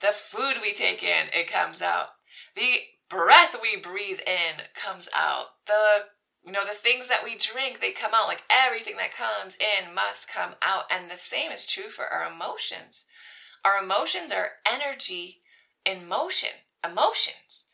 The 0.00 0.08
food 0.08 0.56
we 0.60 0.74
take 0.74 1.02
in, 1.02 1.28
it 1.32 1.50
comes 1.50 1.80
out. 1.80 2.08
The 2.54 2.80
breath 3.08 3.56
we 3.62 3.76
breathe 3.76 4.20
in 4.26 4.64
comes 4.74 5.08
out. 5.16 5.46
The 5.66 6.06
you 6.44 6.52
know, 6.52 6.64
the 6.64 6.76
things 6.76 7.08
that 7.08 7.24
we 7.24 7.36
drink, 7.36 7.80
they 7.80 7.90
come 7.90 8.12
out 8.14 8.28
like 8.28 8.44
everything 8.48 8.96
that 8.98 9.12
comes 9.12 9.56
in 9.56 9.92
must 9.92 10.32
come 10.32 10.54
out. 10.62 10.84
And 10.92 11.10
the 11.10 11.16
same 11.16 11.50
is 11.50 11.66
true 11.66 11.90
for 11.90 12.06
our 12.06 12.30
emotions. 12.30 13.06
Our 13.64 13.82
emotions 13.82 14.30
are 14.30 14.52
energy 14.64 15.40
in 15.84 16.06
motion, 16.06 16.50
emotions. 16.84 17.64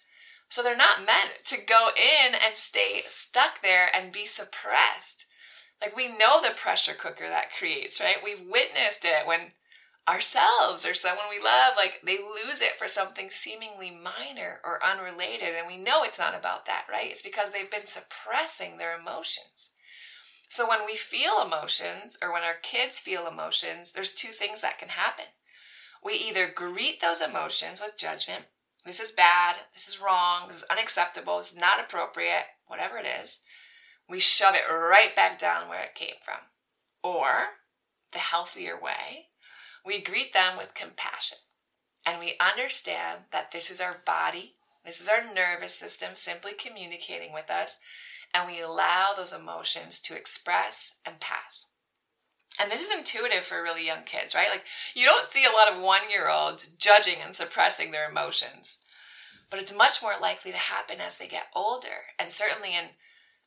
So 0.48 0.62
they're 0.62 0.76
not 0.76 1.04
meant 1.04 1.44
to 1.44 1.58
go 1.66 1.88
in 1.96 2.34
and 2.34 2.56
stay 2.56 3.02
stuck 3.06 3.60
there 3.60 3.88
and 3.94 4.10
be 4.10 4.24
suppressed. 4.24 5.26
Like 5.82 5.96
we 5.96 6.06
know 6.06 6.40
the 6.40 6.54
pressure 6.54 6.94
cooker 6.94 7.26
that 7.28 7.52
creates, 7.58 8.00
right? 8.00 8.16
We've 8.22 8.46
witnessed 8.48 9.04
it 9.04 9.26
when 9.26 9.50
ourselves 10.08 10.86
or 10.86 10.94
someone 10.94 11.26
we 11.28 11.42
love, 11.42 11.74
like 11.76 12.00
they 12.06 12.18
lose 12.18 12.60
it 12.60 12.78
for 12.78 12.86
something 12.86 13.30
seemingly 13.30 13.90
minor 13.90 14.60
or 14.64 14.78
unrelated. 14.84 15.54
And 15.58 15.66
we 15.66 15.76
know 15.76 16.04
it's 16.04 16.20
not 16.20 16.36
about 16.36 16.66
that, 16.66 16.86
right? 16.88 17.10
It's 17.10 17.22
because 17.22 17.50
they've 17.50 17.70
been 17.70 17.86
suppressing 17.86 18.78
their 18.78 18.96
emotions. 18.96 19.72
So 20.48 20.68
when 20.68 20.86
we 20.86 20.94
feel 20.94 21.42
emotions 21.44 22.16
or 22.22 22.32
when 22.32 22.42
our 22.44 22.56
kids 22.62 23.00
feel 23.00 23.26
emotions, 23.26 23.92
there's 23.92 24.12
two 24.12 24.28
things 24.28 24.60
that 24.60 24.78
can 24.78 24.90
happen. 24.90 25.24
We 26.04 26.14
either 26.14 26.48
greet 26.54 27.00
those 27.00 27.20
emotions 27.20 27.80
with 27.80 27.98
judgment. 27.98 28.44
This 28.84 29.00
is 29.00 29.10
bad. 29.10 29.56
This 29.72 29.88
is 29.88 30.00
wrong. 30.00 30.46
This 30.46 30.58
is 30.58 30.66
unacceptable. 30.70 31.38
This 31.38 31.52
is 31.52 31.60
not 31.60 31.80
appropriate. 31.80 32.44
Whatever 32.66 32.98
it 32.98 33.06
is 33.06 33.44
we 34.08 34.20
shove 34.20 34.54
it 34.54 34.70
right 34.70 35.14
back 35.14 35.38
down 35.38 35.68
where 35.68 35.82
it 35.82 35.94
came 35.94 36.16
from. 36.24 36.40
Or, 37.02 37.58
the 38.12 38.18
healthier 38.18 38.78
way, 38.80 39.28
we 39.84 40.00
greet 40.00 40.32
them 40.32 40.56
with 40.56 40.74
compassion 40.74 41.38
and 42.04 42.18
we 42.18 42.34
understand 42.40 43.20
that 43.30 43.50
this 43.50 43.70
is 43.70 43.80
our 43.80 43.96
body, 44.04 44.54
this 44.84 45.00
is 45.00 45.08
our 45.08 45.22
nervous 45.32 45.74
system 45.74 46.14
simply 46.14 46.52
communicating 46.52 47.32
with 47.32 47.50
us, 47.50 47.78
and 48.34 48.46
we 48.46 48.60
allow 48.60 49.12
those 49.16 49.32
emotions 49.32 50.00
to 50.00 50.16
express 50.16 50.96
and 51.06 51.20
pass. 51.20 51.68
And 52.60 52.70
this 52.70 52.82
is 52.82 52.96
intuitive 52.96 53.44
for 53.44 53.62
really 53.62 53.86
young 53.86 54.02
kids, 54.04 54.34
right? 54.34 54.50
Like, 54.50 54.64
you 54.94 55.04
don't 55.04 55.30
see 55.30 55.44
a 55.44 55.56
lot 55.56 55.72
of 55.72 55.82
one 55.82 56.10
year 56.10 56.28
olds 56.28 56.66
judging 56.66 57.16
and 57.24 57.34
suppressing 57.34 57.92
their 57.92 58.10
emotions, 58.10 58.78
but 59.48 59.60
it's 59.60 59.74
much 59.74 60.02
more 60.02 60.14
likely 60.20 60.50
to 60.50 60.58
happen 60.58 61.00
as 61.00 61.18
they 61.18 61.28
get 61.28 61.46
older. 61.54 62.10
And 62.18 62.30
certainly 62.30 62.74
in 62.74 62.90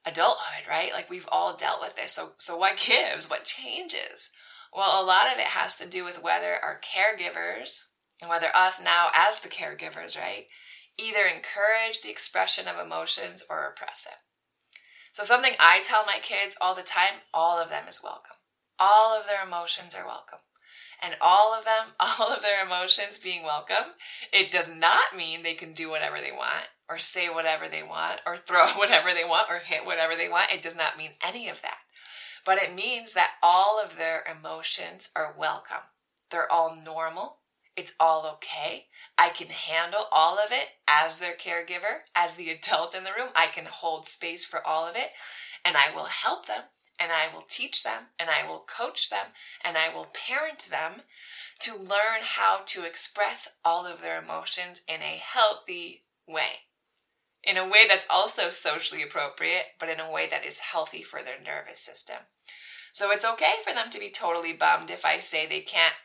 adulthood, 0.05 0.67
right? 0.69 0.91
Like 0.93 1.09
we've 1.09 1.27
all 1.31 1.55
dealt 1.55 1.81
with 1.81 1.95
this. 1.95 2.13
So 2.13 2.33
so 2.37 2.57
what 2.57 2.77
gives? 2.85 3.29
What 3.29 3.45
changes? 3.45 4.31
Well, 4.73 5.01
a 5.01 5.05
lot 5.05 5.31
of 5.31 5.39
it 5.39 5.47
has 5.47 5.75
to 5.77 5.87
do 5.87 6.03
with 6.03 6.21
whether 6.21 6.55
our 6.61 6.81
caregivers 6.81 7.91
and 8.21 8.29
whether 8.29 8.47
us 8.53 8.81
now 8.81 9.07
as 9.13 9.39
the 9.39 9.49
caregivers, 9.49 10.19
right, 10.19 10.47
either 10.97 11.25
encourage 11.25 12.01
the 12.01 12.11
expression 12.11 12.67
of 12.67 12.85
emotions 12.85 13.45
or 13.49 13.65
repress 13.65 14.05
it. 14.05 14.17
So 15.13 15.23
something 15.23 15.53
I 15.59 15.81
tell 15.81 16.05
my 16.05 16.19
kids 16.21 16.57
all 16.59 16.75
the 16.75 16.83
time, 16.83 17.21
all 17.33 17.57
of 17.61 17.69
them 17.69 17.85
is 17.89 18.03
welcome. 18.03 18.35
All 18.77 19.17
of 19.17 19.27
their 19.27 19.45
emotions 19.45 19.95
are 19.95 20.05
welcome. 20.05 20.39
And 21.01 21.15
all 21.21 21.53
of 21.53 21.63
them, 21.63 21.93
all 21.99 22.33
of 22.33 22.41
their 22.41 22.65
emotions 22.65 23.17
being 23.17 23.43
welcome, 23.43 23.93
it 24.33 24.51
does 24.51 24.69
not 24.69 25.15
mean 25.15 25.41
they 25.43 25.53
can 25.53 25.71
do 25.71 25.89
whatever 25.89 26.19
they 26.19 26.31
want 26.31 26.67
or 26.89 26.97
say 26.97 27.29
whatever 27.29 27.67
they 27.67 27.83
want 27.83 28.21
or 28.25 28.37
throw 28.37 28.65
whatever 28.75 29.13
they 29.13 29.23
want 29.23 29.49
or 29.49 29.59
hit 29.59 29.85
whatever 29.85 30.15
they 30.15 30.29
want. 30.29 30.51
It 30.51 30.61
does 30.61 30.75
not 30.75 30.97
mean 30.97 31.11
any 31.21 31.49
of 31.49 31.61
that. 31.61 31.79
But 32.45 32.59
it 32.61 32.75
means 32.75 33.13
that 33.13 33.31
all 33.41 33.81
of 33.83 33.97
their 33.97 34.23
emotions 34.29 35.09
are 35.15 35.35
welcome. 35.37 35.83
They're 36.29 36.51
all 36.51 36.75
normal. 36.75 37.39
It's 37.75 37.95
all 37.99 38.27
okay. 38.35 38.85
I 39.17 39.29
can 39.29 39.47
handle 39.47 40.07
all 40.11 40.37
of 40.37 40.51
it 40.51 40.69
as 40.87 41.19
their 41.19 41.35
caregiver, 41.35 42.03
as 42.15 42.35
the 42.35 42.49
adult 42.49 42.95
in 42.95 43.03
the 43.03 43.11
room. 43.17 43.29
I 43.35 43.47
can 43.47 43.65
hold 43.65 44.05
space 44.05 44.45
for 44.45 44.65
all 44.65 44.87
of 44.87 44.95
it 44.95 45.09
and 45.65 45.75
I 45.75 45.93
will 45.93 46.05
help 46.05 46.45
them 46.45 46.63
and 46.99 47.11
I 47.11 47.33
will 47.33 47.43
teach 47.49 47.83
them 47.83 48.07
and 48.19 48.29
I 48.29 48.47
will 48.47 48.59
coach 48.59 49.09
them 49.09 49.27
and 49.63 49.75
I 49.77 49.93
will 49.93 50.05
parent 50.05 50.67
them 50.69 51.01
to 51.61 51.75
learn 51.75 52.21
how 52.21 52.59
to 52.65 52.85
express 52.85 53.49
all 53.65 53.85
of 53.85 54.01
their 54.01 54.21
emotions 54.21 54.81
in 54.87 55.01
a 55.01 55.21
healthy 55.21 56.03
way 56.27 56.64
in 57.45 57.57
a 57.57 57.67
way 57.67 57.85
that's 57.87 58.07
also 58.09 58.49
socially 58.49 59.03
appropriate, 59.03 59.65
but 59.79 59.89
in 59.89 59.99
a 59.99 60.11
way 60.11 60.27
that 60.29 60.45
is 60.45 60.59
healthy 60.59 61.03
for 61.03 61.21
their 61.21 61.39
nervous 61.43 61.79
system. 61.79 62.17
So 62.91 63.11
it's 63.11 63.25
okay 63.25 63.55
for 63.63 63.73
them 63.73 63.89
to 63.89 63.99
be 63.99 64.09
totally 64.09 64.53
bummed 64.53 64.89
if 64.89 65.05
I 65.05 65.19
say 65.19 65.45
they 65.45 65.61
can't 65.61 65.95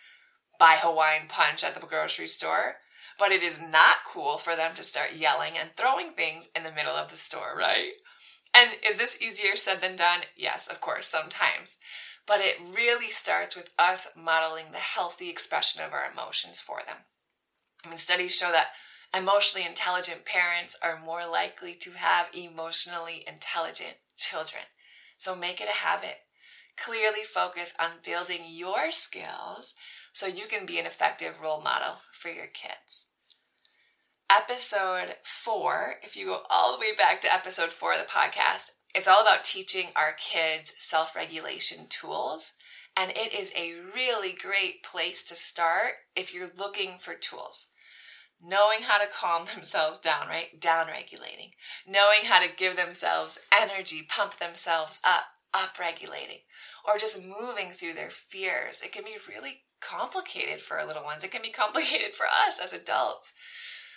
buy 0.59 0.77
Hawaiian 0.81 1.29
punch 1.29 1.65
at 1.65 1.75
the 1.75 1.87
grocery 1.87 2.27
store. 2.27 2.77
But 3.19 3.33
it 3.33 3.43
is 3.43 3.61
not 3.61 3.97
cool 4.07 4.39
for 4.39 4.57
them 4.57 4.75
to 4.75 4.83
start 4.83 5.13
yelling 5.15 5.53
and 5.59 5.71
throwing 5.77 6.13
things 6.13 6.49
in 6.57 6.63
the 6.63 6.73
middle 6.73 6.95
of 6.95 7.11
the 7.11 7.17
store, 7.17 7.55
right? 7.57 7.93
And 8.55 8.71
is 8.87 8.97
this 8.97 9.21
easier 9.21 9.57
said 9.57 9.81
than 9.81 9.97
done? 9.97 10.21
Yes, 10.37 10.69
of 10.69 10.81
course, 10.81 11.07
sometimes. 11.07 11.79
But 12.27 12.41
it 12.41 12.57
really 12.75 13.11
starts 13.11 13.57
with 13.57 13.71
us 13.79 14.09
modeling 14.17 14.73
the 14.73 14.79
healthy 14.79 15.29
expression 15.29 15.83
of 15.83 15.93
our 15.93 16.11
emotions 16.11 16.61
for 16.61 16.81
them. 16.87 16.97
I 17.85 17.89
mean, 17.89 17.99
studies 17.99 18.35
show 18.35 18.51
that 18.53 18.69
emotionally 19.15 19.67
intelligent 19.67 20.25
parents 20.25 20.77
are 20.83 21.01
more 21.05 21.27
likely 21.27 21.75
to 21.75 21.93
have 21.93 22.29
emotionally 22.35 23.25
intelligent 23.27 23.97
children. 24.17 24.63
So 25.19 25.35
make 25.37 25.61
it 25.61 25.69
a 25.69 25.73
habit. 25.73 26.19
Clearly 26.77 27.25
focus 27.25 27.75
on 27.79 28.03
building 28.05 28.43
your 28.47 28.91
skills 28.91 29.75
so 30.13 30.27
you 30.27 30.47
can 30.49 30.67
be 30.67 30.79
an 30.79 30.87
effective 30.87 31.41
role 31.43 31.61
model 31.61 31.97
for 32.13 32.29
your 32.29 32.47
kids 32.47 33.07
episode 34.31 35.17
four, 35.25 35.97
if 36.03 36.17
you 36.17 36.27
go 36.27 36.43
all 36.49 36.73
the 36.73 36.79
way 36.79 36.95
back 36.97 37.21
to 37.21 37.33
episode 37.33 37.71
four 37.71 37.95
of 37.95 37.99
the 37.99 38.07
podcast, 38.07 38.73
it's 38.95 39.09
all 39.09 39.23
about 39.23 39.43
teaching 39.45 39.89
our 39.97 40.13
kids 40.13 40.75
self 40.79 41.17
regulation 41.17 41.87
tools. 41.89 42.55
And 42.97 43.11
it 43.13 43.35
is 43.35 43.53
a 43.57 43.75
really 43.95 44.33
great 44.33 44.83
place 44.83 45.25
to 45.27 45.35
start 45.35 45.95
if 46.17 46.35
you're 46.35 46.51
looking 46.59 46.99
for 46.99 47.15
tools. 47.15 47.70
Knowing 48.43 48.81
how 48.83 48.99
to 48.99 49.07
calm 49.07 49.45
themselves 49.55 49.99
down, 49.99 50.29
right? 50.29 50.61
Down 50.61 50.89
regulating. 50.89 51.53
Knowing 51.87 52.25
how 52.25 52.41
to 52.41 52.55
give 52.55 52.77
themselves 52.77 53.39
energy, 53.53 54.03
pump 54.09 54.39
themselves 54.39 55.01
up, 55.05 55.25
up 55.53 55.79
regulating. 55.79 56.39
Or 56.87 56.99
just 56.99 57.23
moving 57.23 57.73
through 57.73 57.95
their 57.95 58.11
fears. 58.11 58.81
It 58.83 58.93
can 58.93 59.05
be 59.05 59.17
really 59.29 59.63
complicated 59.81 60.61
for 60.61 60.79
our 60.79 60.87
little 60.87 61.05
ones. 61.05 61.25
It 61.25 61.31
can 61.31 61.43
be 61.43 61.51
complicated 61.53 62.15
for 62.15 62.27
us 62.47 62.61
as 62.63 62.73
adults. 62.73 63.33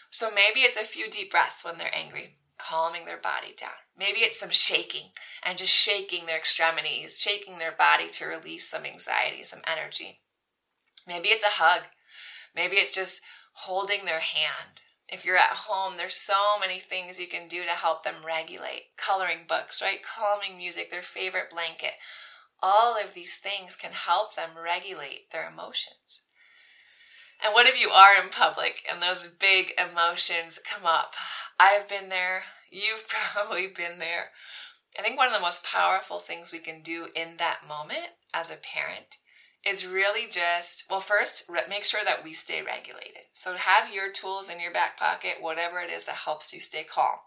So 0.09 0.29
maybe 0.29 0.59
it's 0.59 0.79
a 0.79 0.85
few 0.85 1.09
deep 1.09 1.31
breaths 1.31 1.65
when 1.65 1.77
they're 1.77 1.89
angry, 1.93 2.37
calming 2.57 3.05
their 3.05 3.17
body 3.17 3.53
down. 3.57 3.71
Maybe 3.97 4.19
it's 4.19 4.39
some 4.39 4.51
shaking 4.51 5.09
and 5.43 5.57
just 5.57 5.73
shaking 5.73 6.25
their 6.25 6.37
extremities, 6.37 7.19
shaking 7.19 7.57
their 7.57 7.71
body 7.71 8.07
to 8.09 8.27
release 8.27 8.67
some 8.67 8.85
anxiety, 8.85 9.43
some 9.43 9.61
energy. 9.65 10.21
Maybe 11.07 11.29
it's 11.29 11.43
a 11.43 11.61
hug. 11.61 11.83
Maybe 12.55 12.75
it's 12.75 12.93
just 12.93 13.21
holding 13.53 14.05
their 14.05 14.19
hand. 14.19 14.81
If 15.07 15.25
you're 15.25 15.37
at 15.37 15.67
home, 15.67 15.97
there's 15.97 16.15
so 16.15 16.57
many 16.59 16.79
things 16.79 17.19
you 17.19 17.27
can 17.27 17.47
do 17.47 17.63
to 17.63 17.71
help 17.71 18.03
them 18.03 18.25
regulate. 18.25 18.95
Coloring 18.97 19.45
books, 19.47 19.81
right? 19.81 19.99
Calming 20.03 20.57
music, 20.57 20.89
their 20.89 21.01
favorite 21.01 21.49
blanket. 21.51 21.93
All 22.61 22.97
of 22.97 23.13
these 23.13 23.37
things 23.37 23.75
can 23.75 23.91
help 23.91 24.35
them 24.35 24.51
regulate 24.55 25.31
their 25.31 25.47
emotions. 25.47 26.21
And 27.43 27.53
what 27.53 27.67
if 27.67 27.79
you 27.79 27.89
are 27.89 28.21
in 28.21 28.29
public 28.29 28.85
and 28.89 29.01
those 29.01 29.27
big 29.27 29.73
emotions 29.77 30.59
come 30.59 30.85
up? 30.85 31.13
I've 31.59 31.87
been 31.87 32.09
there. 32.09 32.43
You've 32.71 33.07
probably 33.07 33.67
been 33.67 33.99
there. 33.99 34.31
I 34.97 35.01
think 35.01 35.17
one 35.17 35.27
of 35.27 35.33
the 35.33 35.39
most 35.39 35.65
powerful 35.65 36.19
things 36.19 36.51
we 36.51 36.59
can 36.59 36.81
do 36.81 37.07
in 37.15 37.37
that 37.37 37.67
moment 37.67 38.13
as 38.33 38.49
a 38.49 38.55
parent 38.55 39.17
is 39.65 39.87
really 39.87 40.27
just, 40.29 40.85
well, 40.89 40.99
first, 40.99 41.49
make 41.69 41.85
sure 41.85 42.01
that 42.03 42.23
we 42.23 42.33
stay 42.33 42.61
regulated. 42.61 43.23
So 43.31 43.55
have 43.55 43.93
your 43.93 44.11
tools 44.11 44.49
in 44.49 44.59
your 44.59 44.73
back 44.73 44.97
pocket, 44.97 45.35
whatever 45.39 45.79
it 45.79 45.89
is 45.89 46.03
that 46.05 46.15
helps 46.15 46.53
you 46.53 46.59
stay 46.59 46.83
calm. 46.83 47.17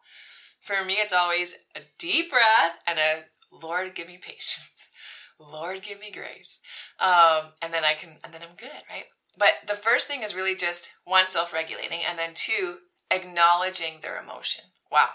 For 0.60 0.84
me, 0.84 0.94
it's 0.94 1.14
always 1.14 1.58
a 1.74 1.80
deep 1.98 2.30
breath 2.30 2.78
and 2.86 2.98
a 2.98 3.24
Lord, 3.52 3.94
give 3.94 4.08
me 4.08 4.18
patience. 4.20 4.88
Lord, 5.38 5.82
give 5.82 6.00
me 6.00 6.10
grace. 6.10 6.60
Um, 6.98 7.52
and 7.62 7.72
then 7.72 7.84
I 7.84 7.94
can, 7.94 8.18
and 8.24 8.32
then 8.32 8.42
I'm 8.42 8.56
good, 8.56 8.82
right? 8.90 9.04
But 9.38 9.50
the 9.66 9.74
first 9.74 10.08
thing 10.08 10.22
is 10.22 10.34
really 10.34 10.56
just 10.56 10.92
one, 11.04 11.28
self 11.28 11.52
regulating, 11.52 12.00
and 12.06 12.18
then 12.18 12.30
two, 12.34 12.78
acknowledging 13.10 14.00
their 14.00 14.18
emotion. 14.18 14.64
Wow, 14.90 15.10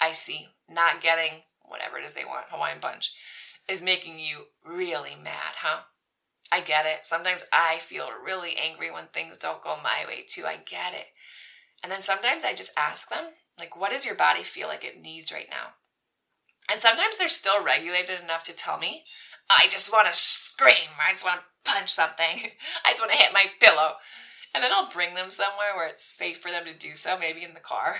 I 0.00 0.12
see. 0.12 0.48
Not 0.68 1.00
getting 1.00 1.42
whatever 1.62 1.98
it 1.98 2.04
is 2.04 2.14
they 2.14 2.24
want, 2.24 2.46
Hawaiian 2.50 2.80
punch, 2.80 3.14
is 3.68 3.82
making 3.82 4.18
you 4.18 4.44
really 4.64 5.14
mad, 5.14 5.54
huh? 5.56 5.80
I 6.50 6.60
get 6.60 6.86
it. 6.86 7.04
Sometimes 7.04 7.44
I 7.52 7.78
feel 7.78 8.08
really 8.24 8.56
angry 8.56 8.90
when 8.90 9.06
things 9.06 9.38
don't 9.38 9.62
go 9.62 9.76
my 9.82 10.04
way, 10.06 10.24
too. 10.26 10.44
I 10.46 10.56
get 10.56 10.94
it. 10.94 11.06
And 11.82 11.92
then 11.92 12.00
sometimes 12.00 12.44
I 12.44 12.54
just 12.54 12.72
ask 12.76 13.08
them, 13.10 13.24
like, 13.58 13.78
what 13.78 13.92
does 13.92 14.06
your 14.06 14.14
body 14.14 14.42
feel 14.42 14.68
like 14.68 14.84
it 14.84 15.00
needs 15.00 15.32
right 15.32 15.48
now? 15.50 15.74
And 16.70 16.80
sometimes 16.80 17.16
they're 17.16 17.28
still 17.28 17.64
regulated 17.64 18.20
enough 18.20 18.44
to 18.44 18.54
tell 18.54 18.78
me, 18.78 19.04
I 19.50 19.66
just 19.70 19.92
want 19.92 20.06
to 20.06 20.18
scream. 20.18 20.90
I 21.06 21.12
just 21.12 21.24
want 21.24 21.40
to 21.40 21.70
punch 21.70 21.90
something. 21.90 22.26
I 22.84 22.90
just 22.90 23.00
want 23.00 23.12
to 23.12 23.18
hit 23.18 23.32
my 23.32 23.46
pillow. 23.60 23.94
And 24.54 24.64
then 24.64 24.72
I'll 24.72 24.88
bring 24.88 25.14
them 25.14 25.30
somewhere 25.30 25.74
where 25.76 25.88
it's 25.88 26.04
safe 26.04 26.38
for 26.38 26.50
them 26.50 26.64
to 26.64 26.76
do 26.76 26.94
so, 26.94 27.18
maybe 27.18 27.44
in 27.44 27.54
the 27.54 27.60
car. 27.60 27.96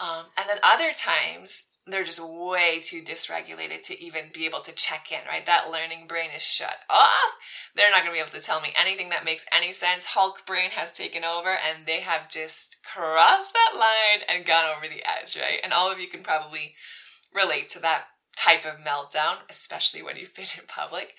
Um, 0.00 0.26
and 0.36 0.48
then 0.48 0.58
other 0.62 0.92
times, 0.92 1.68
they're 1.92 2.04
just 2.04 2.24
way 2.24 2.80
too 2.80 3.02
dysregulated 3.02 3.82
to 3.82 4.02
even 4.02 4.30
be 4.32 4.46
able 4.46 4.60
to 4.60 4.72
check 4.72 5.12
in, 5.12 5.20
right? 5.28 5.46
That 5.46 5.70
learning 5.70 6.06
brain 6.06 6.30
is 6.34 6.42
shut 6.42 6.76
off. 6.88 7.32
They're 7.74 7.90
not 7.90 8.02
going 8.02 8.10
to 8.10 8.16
be 8.16 8.20
able 8.20 8.38
to 8.38 8.40
tell 8.40 8.60
me 8.60 8.72
anything 8.78 9.10
that 9.10 9.24
makes 9.24 9.46
any 9.52 9.72
sense. 9.72 10.06
Hulk 10.06 10.44
brain 10.46 10.70
has 10.72 10.92
taken 10.92 11.24
over 11.24 11.50
and 11.50 11.86
they 11.86 12.00
have 12.00 12.30
just 12.30 12.76
crossed 12.84 13.52
that 13.52 13.78
line 13.78 14.24
and 14.28 14.46
gone 14.46 14.74
over 14.76 14.86
the 14.86 15.04
edge, 15.20 15.36
right? 15.36 15.60
And 15.62 15.72
all 15.72 15.90
of 15.90 16.00
you 16.00 16.08
can 16.08 16.22
probably 16.22 16.74
relate 17.34 17.68
to 17.70 17.80
that 17.80 18.04
type 18.36 18.64
of 18.64 18.84
meltdown, 18.84 19.36
especially 19.48 20.02
when 20.02 20.16
you've 20.16 20.34
been 20.34 20.46
in 20.58 20.66
public. 20.66 21.14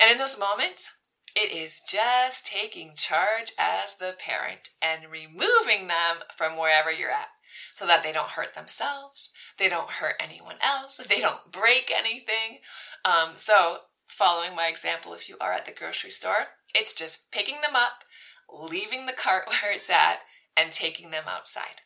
And 0.00 0.10
in 0.10 0.18
those 0.18 0.38
moments, 0.38 0.96
it 1.36 1.52
is 1.52 1.82
just 1.88 2.46
taking 2.46 2.92
charge 2.96 3.52
as 3.58 3.96
the 3.96 4.14
parent 4.18 4.70
and 4.82 5.10
removing 5.10 5.86
them 5.86 6.16
from 6.36 6.56
wherever 6.56 6.90
you're 6.90 7.10
at 7.10 7.28
so 7.72 7.86
that 7.86 8.02
they 8.02 8.12
don't 8.12 8.30
hurt 8.30 8.54
themselves, 8.54 9.32
they 9.58 9.68
don't 9.68 9.90
hurt 9.90 10.14
anyone 10.20 10.56
else, 10.62 10.96
they 11.08 11.20
don't 11.20 11.50
break 11.50 11.92
anything. 11.94 12.60
Um, 13.04 13.36
so, 13.36 13.78
following 14.06 14.54
my 14.54 14.66
example, 14.66 15.14
if 15.14 15.28
you 15.28 15.36
are 15.40 15.52
at 15.52 15.66
the 15.66 15.72
grocery 15.72 16.10
store, 16.10 16.48
it's 16.74 16.94
just 16.94 17.30
picking 17.32 17.60
them 17.62 17.76
up, 17.76 18.04
leaving 18.52 19.06
the 19.06 19.12
cart 19.12 19.44
where 19.62 19.72
it's 19.72 19.90
at, 19.90 20.18
and 20.56 20.72
taking 20.72 21.10
them 21.10 21.24
outside, 21.28 21.82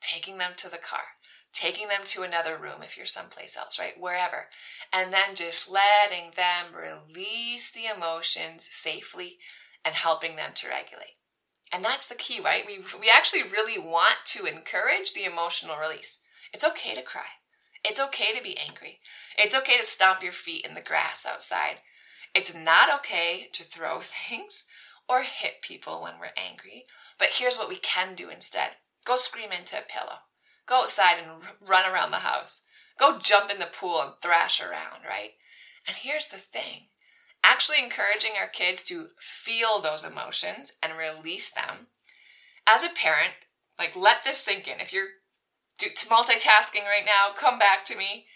taking 0.00 0.38
them 0.38 0.52
to 0.56 0.70
the 0.70 0.78
car 0.78 1.04
taking 1.52 1.88
them 1.88 2.02
to 2.04 2.22
another 2.22 2.56
room 2.56 2.82
if 2.82 2.96
you're 2.96 3.06
someplace 3.06 3.56
else, 3.56 3.78
right? 3.78 3.98
Wherever. 3.98 4.46
And 4.92 5.12
then 5.12 5.34
just 5.34 5.70
letting 5.70 6.32
them 6.36 6.66
release 6.74 7.70
the 7.70 7.86
emotions 7.94 8.68
safely 8.70 9.38
and 9.84 9.94
helping 9.94 10.36
them 10.36 10.50
to 10.54 10.68
regulate. 10.68 11.16
And 11.72 11.84
that's 11.84 12.06
the 12.06 12.14
key, 12.14 12.40
right? 12.40 12.64
We, 12.66 12.80
we 13.00 13.10
actually 13.10 13.44
really 13.44 13.78
want 13.78 14.16
to 14.26 14.46
encourage 14.46 15.12
the 15.12 15.24
emotional 15.24 15.76
release. 15.76 16.18
It's 16.52 16.64
okay 16.64 16.94
to 16.94 17.02
cry. 17.02 17.38
It's 17.84 18.00
okay 18.00 18.36
to 18.36 18.42
be 18.42 18.58
angry. 18.58 19.00
It's 19.38 19.54
okay 19.54 19.76
to 19.76 19.84
stomp 19.84 20.22
your 20.22 20.32
feet 20.32 20.66
in 20.66 20.74
the 20.74 20.80
grass 20.80 21.24
outside. 21.24 21.76
It's 22.34 22.54
not 22.54 22.92
okay 22.96 23.48
to 23.52 23.62
throw 23.62 24.00
things 24.02 24.66
or 25.08 25.22
hit 25.22 25.62
people 25.62 26.02
when 26.02 26.14
we're 26.20 26.32
angry. 26.36 26.86
But 27.18 27.28
here's 27.32 27.56
what 27.56 27.68
we 27.68 27.76
can 27.76 28.14
do 28.14 28.28
instead 28.28 28.70
go 29.04 29.16
scream 29.16 29.50
into 29.52 29.78
a 29.78 29.82
pillow 29.82 30.20
Go 30.70 30.82
outside 30.82 31.16
and 31.18 31.42
run 31.68 31.90
around 31.90 32.12
the 32.12 32.18
house. 32.18 32.62
Go 32.96 33.18
jump 33.18 33.50
in 33.50 33.58
the 33.58 33.66
pool 33.66 34.00
and 34.00 34.12
thrash 34.22 34.60
around, 34.60 35.02
right? 35.04 35.32
And 35.84 35.96
here's 35.96 36.28
the 36.28 36.36
thing 36.36 36.86
actually 37.44 37.82
encouraging 37.82 38.32
our 38.40 38.48
kids 38.48 38.82
to 38.84 39.08
feel 39.18 39.80
those 39.80 40.04
emotions 40.04 40.76
and 40.82 40.92
release 40.96 41.50
them. 41.50 41.88
As 42.68 42.84
a 42.84 42.94
parent, 42.94 43.32
like 43.78 43.96
let 43.96 44.24
this 44.24 44.38
sink 44.38 44.68
in. 44.68 44.80
If 44.80 44.92
you're 44.92 45.08
multitasking 45.80 46.84
right 46.84 47.04
now, 47.04 47.34
come 47.36 47.58
back 47.58 47.84
to 47.86 47.96
me. 47.96 48.26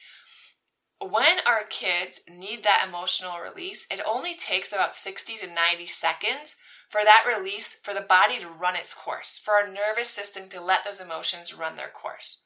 When 1.01 1.38
our 1.47 1.64
kids 1.69 2.23
need 2.31 2.62
that 2.62 2.85
emotional 2.88 3.38
release, 3.38 3.87
it 3.90 4.01
only 4.07 4.35
takes 4.35 4.73
about 4.73 4.95
60 4.95 5.37
to 5.37 5.47
90 5.47 5.87
seconds 5.87 6.57
for 6.88 7.03
that 7.05 7.25
release, 7.27 7.79
for 7.83 7.93
the 7.93 8.01
body 8.01 8.38
to 8.38 8.49
run 8.49 8.77
its 8.77 8.95
course, 8.95 9.37
for 9.37 9.55
our 9.55 9.69
nervous 9.69 10.09
system 10.09 10.49
to 10.49 10.61
let 10.61 10.85
those 10.85 11.01
emotions 11.01 11.53
run 11.53 11.77
their 11.77 11.88
course. 11.88 12.40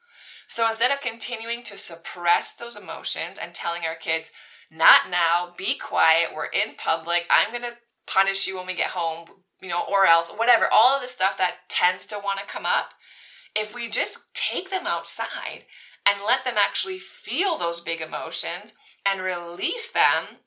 So 0.47 0.67
instead 0.67 0.91
of 0.91 0.99
continuing 0.99 1.61
to 1.63 1.77
suppress 1.77 2.53
those 2.53 2.75
emotions 2.75 3.37
and 3.41 3.53
telling 3.53 3.85
our 3.85 3.95
kids, 3.95 4.31
not 4.71 5.09
now, 5.09 5.53
be 5.57 5.77
quiet, 5.77 6.29
we're 6.35 6.45
in 6.45 6.75
public, 6.77 7.25
I'm 7.29 7.51
going 7.51 7.63
to 7.63 7.77
punish 8.07 8.47
you 8.47 8.57
when 8.57 8.67
we 8.67 8.73
get 8.73 8.91
home, 8.91 9.27
you 9.61 9.69
know, 9.69 9.83
or 9.89 10.05
else, 10.05 10.33
whatever, 10.35 10.67
all 10.71 10.95
of 10.95 11.01
the 11.01 11.07
stuff 11.07 11.37
that 11.37 11.55
tends 11.69 12.05
to 12.07 12.19
want 12.23 12.39
to 12.39 12.45
come 12.45 12.65
up, 12.65 12.93
if 13.55 13.73
we 13.73 13.89
just 13.89 14.25
take 14.33 14.69
them 14.69 14.85
outside 14.85 15.65
and 16.07 16.19
let 16.25 16.43
them 16.43 16.55
actually 16.57 16.99
feel 16.99 17.57
those 17.57 17.79
big 17.79 18.01
emotions 18.01 18.73
and 19.05 19.21
release 19.21 19.91
them 19.91 20.37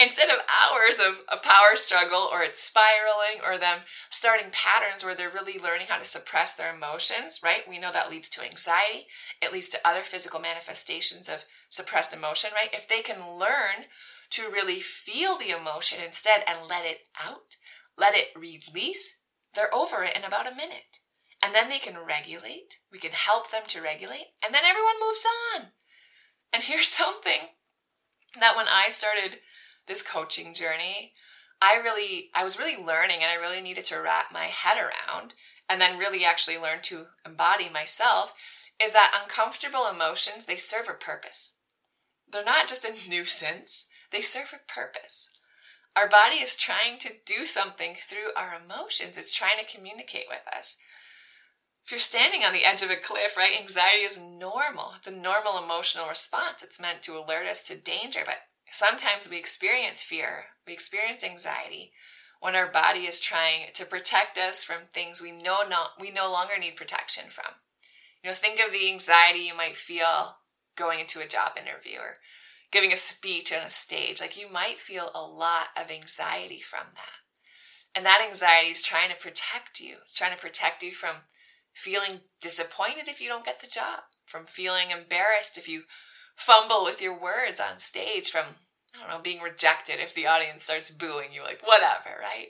instead 0.00 0.28
of 0.28 0.38
hours 0.70 0.98
of 0.98 1.18
a 1.32 1.36
power 1.36 1.74
struggle 1.74 2.28
or 2.30 2.42
it's 2.42 2.62
spiraling 2.62 3.40
or 3.44 3.58
them 3.58 3.78
starting 4.10 4.48
patterns 4.50 5.04
where 5.04 5.14
they're 5.14 5.30
really 5.30 5.58
learning 5.58 5.86
how 5.88 5.98
to 5.98 6.04
suppress 6.04 6.54
their 6.54 6.74
emotions, 6.74 7.40
right? 7.44 7.62
We 7.68 7.78
know 7.78 7.92
that 7.92 8.10
leads 8.10 8.28
to 8.30 8.44
anxiety. 8.44 9.06
It 9.40 9.52
leads 9.52 9.68
to 9.70 9.78
other 9.84 10.02
physical 10.02 10.40
manifestations 10.40 11.28
of 11.28 11.44
suppressed 11.74 12.14
emotion, 12.14 12.50
right? 12.54 12.72
If 12.72 12.88
they 12.88 13.02
can 13.02 13.38
learn 13.38 13.86
to 14.30 14.50
really 14.50 14.80
feel 14.80 15.36
the 15.36 15.50
emotion 15.50 15.98
instead 16.04 16.42
and 16.46 16.68
let 16.68 16.84
it 16.84 17.00
out, 17.22 17.56
let 17.96 18.14
it 18.16 18.28
release, 18.36 19.16
they're 19.54 19.74
over 19.74 20.02
it 20.02 20.16
in 20.16 20.24
about 20.24 20.50
a 20.50 20.54
minute. 20.54 20.98
And 21.42 21.54
then 21.54 21.68
they 21.68 21.78
can 21.78 21.98
regulate. 21.98 22.78
We 22.90 22.98
can 22.98 23.12
help 23.12 23.50
them 23.50 23.62
to 23.68 23.82
regulate. 23.82 24.28
And 24.44 24.54
then 24.54 24.64
everyone 24.64 24.94
moves 25.00 25.26
on. 25.54 25.66
And 26.52 26.62
here's 26.62 26.88
something 26.88 27.48
that 28.40 28.56
when 28.56 28.66
I 28.68 28.88
started 28.88 29.38
this 29.86 30.02
coaching 30.02 30.54
journey, 30.54 31.12
I 31.60 31.80
really, 31.82 32.30
I 32.34 32.42
was 32.44 32.58
really 32.58 32.82
learning 32.82 33.18
and 33.22 33.30
I 33.30 33.34
really 33.34 33.60
needed 33.60 33.84
to 33.86 34.00
wrap 34.00 34.32
my 34.32 34.44
head 34.44 34.76
around 34.78 35.34
and 35.68 35.80
then 35.80 35.98
really 35.98 36.24
actually 36.24 36.58
learn 36.58 36.80
to 36.82 37.06
embody 37.24 37.68
myself 37.68 38.34
is 38.82 38.92
that 38.92 39.18
uncomfortable 39.22 39.88
emotions, 39.88 40.46
they 40.46 40.56
serve 40.56 40.88
a 40.88 40.94
purpose. 40.94 41.52
They're 42.34 42.44
not 42.44 42.66
just 42.66 42.84
a 42.84 43.08
nuisance, 43.08 43.86
they 44.10 44.20
serve 44.20 44.52
a 44.52 44.72
purpose. 44.72 45.30
Our 45.94 46.08
body 46.08 46.38
is 46.38 46.56
trying 46.56 46.98
to 46.98 47.12
do 47.24 47.44
something 47.44 47.94
through 47.94 48.34
our 48.36 48.60
emotions. 48.60 49.16
It's 49.16 49.30
trying 49.30 49.64
to 49.64 49.72
communicate 49.72 50.26
with 50.28 50.42
us. 50.52 50.76
If 51.84 51.92
you're 51.92 52.00
standing 52.00 52.42
on 52.42 52.52
the 52.52 52.64
edge 52.64 52.82
of 52.82 52.90
a 52.90 52.96
cliff, 52.96 53.36
right, 53.36 53.56
anxiety 53.56 54.02
is 54.02 54.20
normal. 54.20 54.94
It's 54.96 55.06
a 55.06 55.12
normal 55.12 55.62
emotional 55.62 56.08
response. 56.08 56.64
It's 56.64 56.80
meant 56.80 57.04
to 57.04 57.16
alert 57.16 57.46
us 57.46 57.62
to 57.68 57.76
danger, 57.76 58.22
but 58.26 58.38
sometimes 58.68 59.30
we 59.30 59.36
experience 59.36 60.02
fear, 60.02 60.46
we 60.66 60.72
experience 60.72 61.22
anxiety 61.22 61.92
when 62.40 62.56
our 62.56 62.66
body 62.66 63.06
is 63.06 63.20
trying 63.20 63.66
to 63.74 63.86
protect 63.86 64.38
us 64.38 64.64
from 64.64 64.88
things 64.92 65.22
we 65.22 65.30
know 65.30 65.62
not 65.68 65.92
we 66.00 66.10
no 66.10 66.32
longer 66.32 66.58
need 66.58 66.74
protection 66.74 67.30
from. 67.30 67.54
You 68.24 68.30
know, 68.30 68.34
think 68.34 68.58
of 68.58 68.72
the 68.72 68.90
anxiety 68.90 69.40
you 69.40 69.56
might 69.56 69.76
feel 69.76 70.38
going 70.76 71.00
into 71.00 71.20
a 71.20 71.28
job 71.28 71.52
interview 71.56 71.98
or 71.98 72.16
giving 72.70 72.92
a 72.92 72.96
speech 72.96 73.52
on 73.52 73.62
a 73.62 73.70
stage. 73.70 74.20
Like 74.20 74.40
you 74.40 74.50
might 74.50 74.78
feel 74.78 75.10
a 75.14 75.22
lot 75.22 75.68
of 75.76 75.90
anxiety 75.90 76.60
from 76.60 76.86
that. 76.94 77.22
And 77.94 78.04
that 78.04 78.24
anxiety 78.26 78.70
is 78.70 78.82
trying 78.82 79.10
to 79.10 79.16
protect 79.16 79.80
you. 79.80 79.96
It's 80.04 80.16
trying 80.16 80.34
to 80.34 80.40
protect 80.40 80.82
you 80.82 80.92
from 80.92 81.16
feeling 81.72 82.20
disappointed 82.40 83.08
if 83.08 83.20
you 83.20 83.28
don't 83.28 83.44
get 83.44 83.60
the 83.60 83.66
job, 83.66 84.00
from 84.24 84.46
feeling 84.46 84.90
embarrassed 84.90 85.56
if 85.56 85.68
you 85.68 85.82
fumble 86.36 86.84
with 86.84 87.00
your 87.00 87.18
words 87.18 87.60
on 87.60 87.78
stage, 87.78 88.30
from, 88.30 88.44
I 88.94 89.00
don't 89.00 89.08
know, 89.08 89.22
being 89.22 89.40
rejected 89.40 90.00
if 90.00 90.14
the 90.14 90.26
audience 90.26 90.64
starts 90.64 90.90
booing 90.90 91.32
you, 91.32 91.42
like 91.42 91.60
whatever, 91.64 92.18
right? 92.20 92.48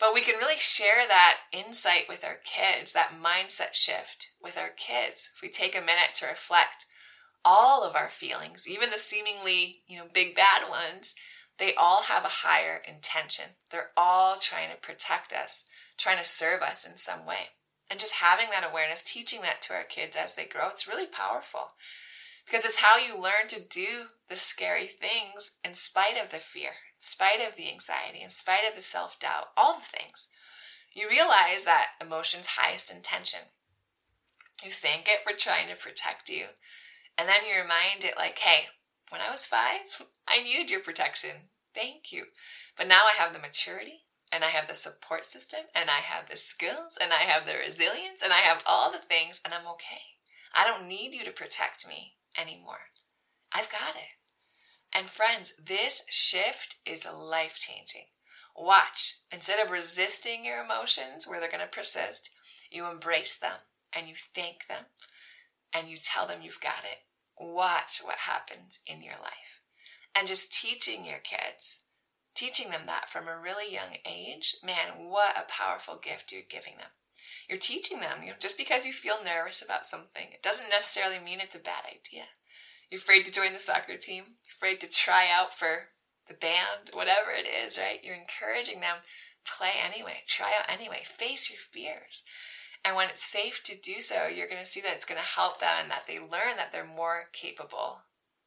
But 0.00 0.14
we 0.14 0.22
can 0.22 0.38
really 0.38 0.56
share 0.56 1.06
that 1.06 1.38
insight 1.52 2.08
with 2.08 2.24
our 2.24 2.38
kids, 2.42 2.92
that 2.92 3.12
mindset 3.22 3.74
shift 3.74 4.32
with 4.42 4.58
our 4.58 4.70
kids. 4.70 5.30
If 5.34 5.42
we 5.42 5.48
take 5.48 5.76
a 5.76 5.80
minute 5.80 6.14
to 6.14 6.26
reflect 6.26 6.86
all 7.44 7.82
of 7.82 7.96
our 7.96 8.10
feelings, 8.10 8.68
even 8.68 8.90
the 8.90 8.98
seemingly, 8.98 9.82
you 9.86 9.98
know, 9.98 10.06
big 10.12 10.34
bad 10.34 10.68
ones, 10.68 11.14
they 11.58 11.74
all 11.74 12.02
have 12.02 12.24
a 12.24 12.28
higher 12.28 12.82
intention. 12.88 13.56
They're 13.70 13.90
all 13.96 14.36
trying 14.36 14.70
to 14.70 14.76
protect 14.76 15.32
us, 15.32 15.64
trying 15.96 16.18
to 16.18 16.24
serve 16.24 16.62
us 16.62 16.86
in 16.86 16.96
some 16.96 17.26
way. 17.26 17.50
And 17.90 18.00
just 18.00 18.14
having 18.14 18.46
that 18.50 18.68
awareness, 18.68 19.02
teaching 19.02 19.42
that 19.42 19.60
to 19.62 19.74
our 19.74 19.84
kids 19.84 20.16
as 20.16 20.34
they 20.34 20.46
grow, 20.46 20.68
it's 20.68 20.88
really 20.88 21.06
powerful 21.06 21.72
because 22.46 22.64
it's 22.64 22.78
how 22.78 22.96
you 22.96 23.20
learn 23.20 23.48
to 23.48 23.62
do 23.62 24.06
the 24.28 24.36
scary 24.36 24.86
things 24.86 25.52
in 25.64 25.74
spite 25.74 26.16
of 26.22 26.30
the 26.30 26.38
fear, 26.38 26.70
in 26.70 27.00
spite 27.00 27.40
of 27.46 27.56
the 27.56 27.70
anxiety, 27.70 28.22
in 28.22 28.30
spite 28.30 28.68
of 28.68 28.74
the 28.74 28.82
self 28.82 29.18
doubt, 29.18 29.48
all 29.56 29.74
the 29.74 29.98
things. 29.98 30.28
You 30.92 31.08
realize 31.08 31.64
that 31.64 31.88
emotion's 32.00 32.48
highest 32.48 32.92
intention. 32.92 33.40
You 34.64 34.70
thank 34.70 35.08
it 35.08 35.20
for 35.24 35.36
trying 35.36 35.68
to 35.68 35.76
protect 35.76 36.28
you. 36.28 36.46
And 37.18 37.28
then 37.28 37.46
you 37.46 37.60
remind 37.60 38.04
it, 38.04 38.16
like, 38.16 38.38
hey, 38.38 38.66
when 39.10 39.20
I 39.20 39.30
was 39.30 39.46
five, 39.46 40.06
I 40.26 40.42
needed 40.42 40.70
your 40.70 40.80
protection. 40.80 41.50
Thank 41.74 42.12
you. 42.12 42.24
But 42.76 42.88
now 42.88 43.02
I 43.04 43.20
have 43.22 43.32
the 43.32 43.38
maturity 43.38 44.04
and 44.32 44.42
I 44.42 44.48
have 44.48 44.68
the 44.68 44.74
support 44.74 45.26
system 45.26 45.60
and 45.74 45.90
I 45.90 46.00
have 46.00 46.28
the 46.28 46.36
skills 46.36 46.96
and 47.00 47.12
I 47.12 47.22
have 47.22 47.46
the 47.46 47.52
resilience 47.52 48.22
and 48.22 48.32
I 48.32 48.38
have 48.38 48.62
all 48.66 48.90
the 48.90 48.98
things 48.98 49.40
and 49.44 49.52
I'm 49.52 49.66
okay. 49.66 50.00
I 50.54 50.66
don't 50.66 50.88
need 50.88 51.14
you 51.14 51.24
to 51.24 51.30
protect 51.30 51.86
me 51.86 52.14
anymore. 52.38 52.88
I've 53.54 53.70
got 53.70 53.96
it. 53.96 54.16
And 54.94 55.08
friends, 55.08 55.54
this 55.62 56.06
shift 56.10 56.76
is 56.86 57.06
life 57.06 57.58
changing. 57.58 58.06
Watch. 58.56 59.16
Instead 59.30 59.64
of 59.64 59.70
resisting 59.70 60.44
your 60.44 60.62
emotions 60.62 61.26
where 61.26 61.40
they're 61.40 61.50
going 61.50 61.60
to 61.60 61.66
persist, 61.66 62.30
you 62.70 62.86
embrace 62.86 63.38
them 63.38 63.56
and 63.94 64.08
you 64.08 64.14
thank 64.34 64.66
them 64.68 64.84
and 65.72 65.88
you 65.88 65.96
tell 65.98 66.26
them 66.26 66.40
you've 66.42 66.60
got 66.60 66.84
it. 66.84 66.98
Watch 67.38 68.00
what 68.04 68.18
happens 68.18 68.80
in 68.86 69.02
your 69.02 69.14
life. 69.20 69.60
And 70.14 70.26
just 70.26 70.52
teaching 70.52 71.04
your 71.04 71.18
kids 71.18 71.82
teaching 72.34 72.70
them 72.70 72.82
that 72.86 73.08
from 73.08 73.28
a 73.28 73.38
really 73.38 73.72
young 73.72 73.96
age, 74.06 74.56
man, 74.64 75.08
what 75.08 75.36
a 75.36 75.50
powerful 75.50 75.96
gift 75.96 76.32
you're 76.32 76.42
giving 76.48 76.74
them. 76.78 76.88
You're 77.48 77.58
teaching 77.58 78.00
them, 78.00 78.22
you 78.22 78.30
know, 78.30 78.36
just 78.38 78.58
because 78.58 78.86
you 78.86 78.92
feel 78.92 79.22
nervous 79.24 79.62
about 79.62 79.86
something, 79.86 80.28
it 80.32 80.42
doesn't 80.42 80.70
necessarily 80.70 81.18
mean 81.18 81.40
it's 81.40 81.54
a 81.54 81.60
bad 81.60 81.84
idea. 81.86 82.24
You're 82.90 83.00
afraid 83.00 83.24
to 83.26 83.32
join 83.32 83.52
the 83.52 83.58
soccer 83.58 83.96
team, 83.96 84.24
you're 84.44 84.56
afraid 84.56 84.80
to 84.80 84.88
try 84.88 85.26
out 85.32 85.54
for 85.54 85.90
the 86.28 86.34
band, 86.34 86.90
whatever 86.92 87.30
it 87.30 87.46
is, 87.46 87.78
right? 87.78 88.00
You're 88.02 88.16
encouraging 88.16 88.80
them 88.80 88.96
play 89.46 89.72
anyway, 89.82 90.22
try 90.26 90.52
out 90.58 90.72
anyway, 90.72 91.02
face 91.04 91.50
your 91.50 91.60
fears. 91.60 92.24
And 92.84 92.96
when 92.96 93.08
it's 93.08 93.22
safe 93.22 93.62
to 93.64 93.80
do 93.80 94.00
so, 94.00 94.26
you're 94.26 94.48
going 94.48 94.60
to 94.60 94.66
see 94.66 94.80
that 94.80 94.94
it's 94.94 95.04
going 95.04 95.20
to 95.20 95.26
help 95.26 95.60
them 95.60 95.76
and 95.80 95.90
that 95.90 96.06
they 96.06 96.18
learn 96.18 96.56
that 96.56 96.72
they're 96.72 96.84
more 96.84 97.28
capable 97.32 98.00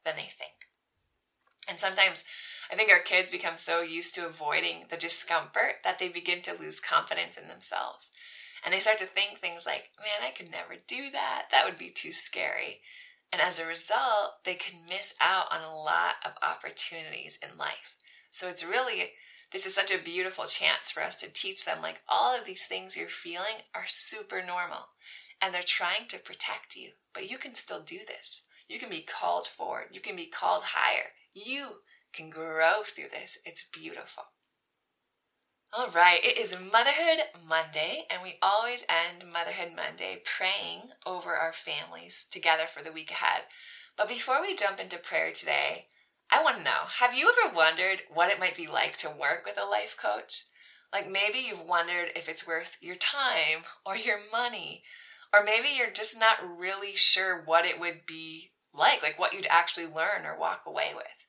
than 0.04 0.16
they 0.16 0.28
think. 0.38 0.52
And 1.68 1.80
sometimes 1.80 2.24
I 2.70 2.76
think 2.76 2.90
our 2.90 3.00
kids 3.00 3.30
become 3.30 3.56
so 3.56 3.80
used 3.80 4.14
to 4.14 4.26
avoiding 4.26 4.86
the 4.90 4.96
discomfort 4.96 5.76
that 5.84 5.98
they 5.98 6.08
begin 6.08 6.42
to 6.42 6.58
lose 6.58 6.80
confidence 6.80 7.38
in 7.38 7.48
themselves. 7.48 8.12
And 8.64 8.72
they 8.74 8.80
start 8.80 8.98
to 8.98 9.06
think 9.06 9.38
things 9.38 9.64
like, 9.64 9.90
man, 9.98 10.26
I 10.26 10.32
could 10.32 10.50
never 10.50 10.74
do 10.86 11.10
that. 11.12 11.46
That 11.50 11.64
would 11.64 11.78
be 11.78 11.90
too 11.90 12.12
scary. 12.12 12.80
And 13.32 13.40
as 13.40 13.60
a 13.60 13.66
result, 13.66 14.44
they 14.44 14.54
can 14.54 14.80
miss 14.88 15.14
out 15.20 15.46
on 15.50 15.62
a 15.62 15.76
lot 15.76 16.16
of 16.24 16.32
opportunities 16.42 17.38
in 17.42 17.56
life. 17.58 17.94
So 18.30 18.48
it's 18.48 18.64
really, 18.64 19.12
this 19.56 19.64
is 19.64 19.74
such 19.74 19.90
a 19.90 20.04
beautiful 20.04 20.44
chance 20.44 20.90
for 20.90 21.02
us 21.02 21.16
to 21.16 21.32
teach 21.32 21.64
them 21.64 21.78
like 21.80 22.02
all 22.10 22.38
of 22.38 22.44
these 22.44 22.66
things 22.66 22.94
you're 22.94 23.08
feeling 23.08 23.62
are 23.74 23.86
super 23.86 24.42
normal 24.46 24.88
and 25.40 25.54
they're 25.54 25.62
trying 25.64 26.06
to 26.08 26.18
protect 26.18 26.76
you. 26.76 26.90
But 27.14 27.30
you 27.30 27.38
can 27.38 27.54
still 27.54 27.80
do 27.80 28.00
this. 28.06 28.42
You 28.68 28.78
can 28.78 28.90
be 28.90 29.00
called 29.00 29.46
forward. 29.46 29.86
You 29.92 30.02
can 30.02 30.14
be 30.14 30.26
called 30.26 30.62
higher. 30.62 31.06
You 31.32 31.76
can 32.12 32.28
grow 32.28 32.82
through 32.84 33.08
this. 33.10 33.38
It's 33.46 33.70
beautiful. 33.70 34.24
All 35.72 35.88
right, 35.88 36.22
it 36.22 36.36
is 36.36 36.52
Motherhood 36.52 37.24
Monday, 37.48 38.04
and 38.10 38.22
we 38.22 38.34
always 38.42 38.84
end 38.90 39.24
Motherhood 39.32 39.74
Monday 39.74 40.20
praying 40.22 40.90
over 41.06 41.34
our 41.34 41.54
families 41.54 42.26
together 42.30 42.66
for 42.66 42.82
the 42.82 42.92
week 42.92 43.10
ahead. 43.10 43.44
But 43.96 44.08
before 44.08 44.42
we 44.42 44.54
jump 44.54 44.80
into 44.80 44.98
prayer 44.98 45.32
today, 45.32 45.86
I 46.30 46.42
want 46.42 46.58
to 46.58 46.64
know 46.64 46.86
have 46.98 47.14
you 47.14 47.30
ever 47.30 47.54
wondered 47.54 48.02
what 48.12 48.30
it 48.30 48.40
might 48.40 48.56
be 48.56 48.66
like 48.66 48.96
to 48.98 49.10
work 49.10 49.44
with 49.44 49.58
a 49.58 49.68
life 49.68 49.96
coach? 50.00 50.44
Like 50.92 51.10
maybe 51.10 51.38
you've 51.38 51.62
wondered 51.62 52.10
if 52.14 52.28
it's 52.28 52.46
worth 52.46 52.76
your 52.80 52.96
time 52.96 53.64
or 53.84 53.96
your 53.96 54.18
money, 54.30 54.82
or 55.32 55.44
maybe 55.44 55.68
you're 55.76 55.90
just 55.90 56.18
not 56.18 56.38
really 56.58 56.94
sure 56.94 57.42
what 57.44 57.64
it 57.66 57.78
would 57.80 58.06
be 58.06 58.52
like, 58.72 59.02
like 59.02 59.18
what 59.18 59.32
you'd 59.32 59.46
actually 59.48 59.86
learn 59.86 60.24
or 60.24 60.38
walk 60.38 60.62
away 60.66 60.92
with. 60.94 61.26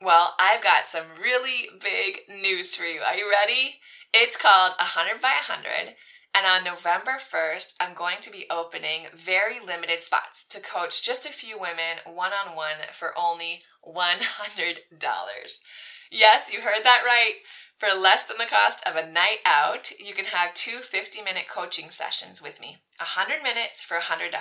Well, 0.00 0.34
I've 0.38 0.62
got 0.62 0.86
some 0.86 1.04
really 1.20 1.68
big 1.80 2.20
news 2.28 2.74
for 2.76 2.84
you. 2.84 3.00
Are 3.00 3.16
you 3.16 3.30
ready? 3.30 3.80
It's 4.12 4.36
called 4.36 4.72
100 4.78 5.20
by 5.20 5.28
100. 5.28 5.94
And 6.34 6.46
on 6.46 6.64
November 6.64 7.12
1st, 7.12 7.74
I'm 7.78 7.94
going 7.94 8.16
to 8.22 8.30
be 8.30 8.46
opening 8.50 9.06
very 9.14 9.60
limited 9.64 10.02
spots 10.02 10.44
to 10.46 10.60
coach 10.60 11.00
just 11.00 11.24
a 11.24 11.32
few 11.32 11.56
women 11.58 12.02
one 12.04 12.32
on 12.32 12.56
one 12.56 12.78
for 12.92 13.16
only 13.16 13.60
$100. 13.86 15.62
Yes, 16.10 16.52
you 16.52 16.60
heard 16.60 16.82
that 16.82 17.02
right. 17.06 17.34
For 17.78 17.96
less 17.96 18.26
than 18.26 18.38
the 18.38 18.46
cost 18.46 18.84
of 18.86 18.96
a 18.96 19.08
night 19.08 19.38
out, 19.46 19.92
you 20.00 20.12
can 20.12 20.26
have 20.26 20.54
two 20.54 20.78
50 20.78 21.22
minute 21.22 21.46
coaching 21.48 21.90
sessions 21.90 22.42
with 22.42 22.60
me. 22.60 22.78
100 22.98 23.42
minutes 23.42 23.84
for 23.84 23.98
$100. 23.98 24.32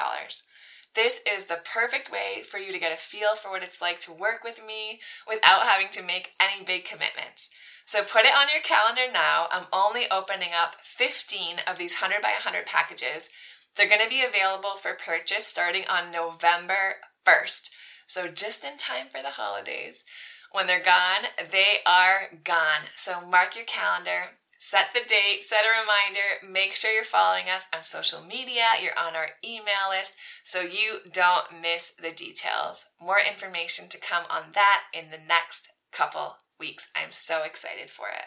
This 0.96 1.22
is 1.32 1.46
the 1.46 1.62
perfect 1.64 2.12
way 2.12 2.44
for 2.44 2.60
you 2.60 2.72
to 2.72 2.80
get 2.80 2.94
a 2.94 2.98
feel 2.98 3.36
for 3.36 3.50
what 3.50 3.64
it's 3.64 3.82
like 3.82 4.00
to 4.02 4.14
work 4.14 4.44
with 4.44 4.62
me 4.66 5.00
without 5.28 5.64
having 5.64 5.90
to 5.92 6.04
make 6.04 6.34
any 6.40 6.64
big 6.64 6.86
commitments. 6.86 7.50
So 7.94 8.02
put 8.02 8.26
it 8.26 8.36
on 8.36 8.48
your 8.52 8.64
calendar 8.64 9.04
now. 9.14 9.46
I'm 9.52 9.68
only 9.72 10.06
opening 10.10 10.50
up 10.52 10.78
15 10.82 11.58
of 11.68 11.78
these 11.78 12.02
100 12.02 12.24
by 12.24 12.30
100 12.30 12.66
packages. 12.66 13.30
They're 13.76 13.88
going 13.88 14.02
to 14.02 14.10
be 14.10 14.26
available 14.28 14.78
for 14.82 14.96
purchase 14.96 15.46
starting 15.46 15.84
on 15.88 16.12
November 16.12 17.04
1st. 17.24 17.70
So 18.08 18.30
just 18.30 18.66
in 18.66 18.78
time 18.78 19.10
for 19.12 19.22
the 19.22 19.38
holidays. 19.38 20.06
When 20.52 20.66
they're 20.66 20.84
gone, 20.84 21.30
they 21.52 21.86
are 21.86 22.32
gone. 22.44 22.90
So 22.96 23.22
mark 23.22 23.56
your 23.56 23.66
calendar. 23.66 24.42
Set 24.58 24.88
the 24.96 25.02
date, 25.08 25.44
set 25.44 25.62
a 25.64 25.80
reminder, 25.80 26.52
make 26.52 26.74
sure 26.74 26.90
you're 26.90 27.04
following 27.04 27.46
us 27.48 27.68
on 27.72 27.84
social 27.84 28.24
media, 28.24 28.64
you're 28.82 28.98
on 28.98 29.16
our 29.16 29.38
email 29.46 29.92
list 29.92 30.18
so 30.44 30.62
you 30.62 30.98
don't 31.12 31.62
miss 31.62 31.94
the 32.02 32.10
details. 32.10 32.88
More 33.00 33.20
information 33.20 33.88
to 33.90 34.00
come 34.00 34.24
on 34.32 34.54
that 34.56 34.86
in 34.96 35.12
the 35.12 35.20
next 35.28 35.70
couple 35.92 36.38
weeks. 36.64 36.90
I'm 36.96 37.12
so 37.12 37.44
excited 37.44 37.90
for 37.90 38.06
it. 38.08 38.24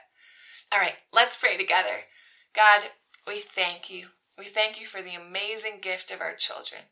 All 0.71 0.79
right, 0.79 0.97
let's 1.11 1.37
pray 1.37 1.57
together. 1.57 2.05
God, 2.55 2.91
we 3.27 3.39
thank 3.39 3.89
you. 3.89 4.09
We 4.37 4.45
thank 4.45 4.79
you 4.79 4.87
for 4.87 5.01
the 5.01 5.15
amazing 5.15 5.79
gift 5.81 6.11
of 6.11 6.21
our 6.21 6.35
children. 6.35 6.83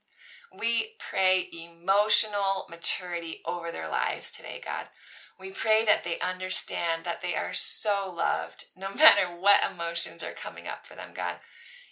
We 0.59 0.93
pray 0.99 1.51
emotional 1.53 2.67
maturity 2.71 3.43
over 3.45 3.71
their 3.71 3.91
lives 3.91 4.31
today, 4.31 4.63
God. 4.65 4.87
We 5.39 5.51
pray 5.51 5.85
that 5.85 6.03
they 6.03 6.19
understand 6.21 7.05
that 7.05 7.21
they 7.21 7.35
are 7.35 7.53
so 7.53 8.15
loved 8.17 8.69
no 8.77 8.95
matter 8.95 9.27
what 9.39 9.71
emotions 9.71 10.25
are 10.25 10.33
coming 10.33 10.67
up 10.67 10.87
for 10.87 10.95
them, 10.95 11.11
God. 11.15 11.35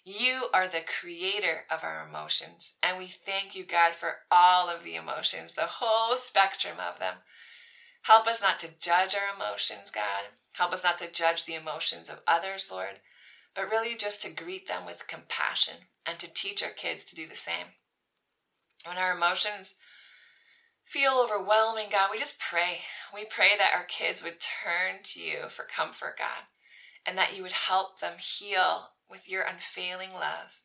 You 0.03 0.47
are 0.55 0.67
the 0.67 0.81
creator 0.81 1.67
of 1.71 1.85
our 1.85 2.09
emotions, 2.09 2.79
and 2.83 2.97
we 2.97 3.07
thank 3.07 3.55
you, 3.55 3.67
God, 3.67 3.95
for 3.95 4.21
all 4.31 4.71
of 4.71 4.83
the 4.83 4.97
emotions, 4.97 5.53
the 5.53 5.67
whole 5.67 6.17
spectrum 6.17 6.79
of 6.79 6.99
them. 6.99 7.17
Help 8.03 8.27
us 8.27 8.43
not 8.43 8.59
to 8.61 8.69
judge 8.81 9.15
our 9.15 9.35
emotions, 9.35 9.91
God. 9.91 10.25
Help 10.55 10.73
us 10.73 10.85
not 10.85 10.99
to 10.99 11.11
judge 11.11 11.45
the 11.45 11.55
emotions 11.55 12.11
of 12.11 12.21
others, 12.27 12.71
Lord, 12.71 13.01
but 13.55 13.71
really 13.71 13.97
just 13.97 14.23
to 14.23 14.35
greet 14.35 14.67
them 14.67 14.85
with 14.85 15.07
compassion 15.07 15.77
and 16.05 16.19
to 16.19 16.33
teach 16.33 16.63
our 16.63 16.71
kids 16.71 17.05
to 17.05 17.17
do 17.17 17.27
the 17.29 17.37
same. 17.37 17.67
When 18.85 18.99
our 18.99 19.17
emotions 19.17 19.77
feel 20.85 21.13
overwhelming, 21.13 21.89
God, 21.91 22.09
we 22.11 22.19
just 22.19 22.41
pray. 22.41 22.81
We 23.15 23.25
pray 23.25 23.57
that 23.57 23.73
our 23.75 23.85
kids 23.85 24.23
would 24.23 24.41
turn 24.41 25.01
to 25.05 25.23
you 25.23 25.49
for 25.49 25.65
comfort, 25.65 26.19
God, 26.19 26.47
and 27.07 27.17
that 27.17 27.37
you 27.37 27.43
would 27.43 27.53
help 27.53 28.01
them 28.01 28.19
heal 28.19 28.91
with 29.09 29.31
your 29.31 29.43
unfailing 29.43 30.13
love. 30.13 30.61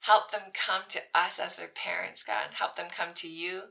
Help 0.00 0.30
them 0.32 0.52
come 0.52 0.82
to 0.88 1.00
us 1.14 1.38
as 1.38 1.56
their 1.56 1.68
parents, 1.68 2.24
God. 2.24 2.48
Help 2.54 2.76
them 2.76 2.88
come 2.90 3.14
to 3.14 3.28
you 3.28 3.62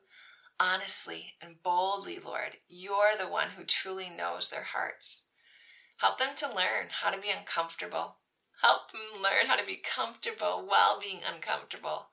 honestly 0.59 1.35
and 1.41 1.61
boldly, 1.63 2.19
Lord. 2.19 2.57
You're 2.67 3.15
the 3.17 3.27
one 3.27 3.49
who 3.55 3.63
truly 3.63 4.09
knows 4.09 4.49
their 4.49 4.63
hearts. 4.63 5.29
Help 5.97 6.19
them 6.19 6.35
to 6.37 6.47
learn 6.47 6.89
how 6.89 7.09
to 7.09 7.19
be 7.19 7.29
uncomfortable. 7.29 8.17
Help 8.61 8.91
them 8.91 9.21
learn 9.21 9.47
how 9.47 9.55
to 9.55 9.65
be 9.65 9.77
comfortable 9.83 10.65
while 10.67 10.99
being 10.99 11.19
uncomfortable. 11.23 12.09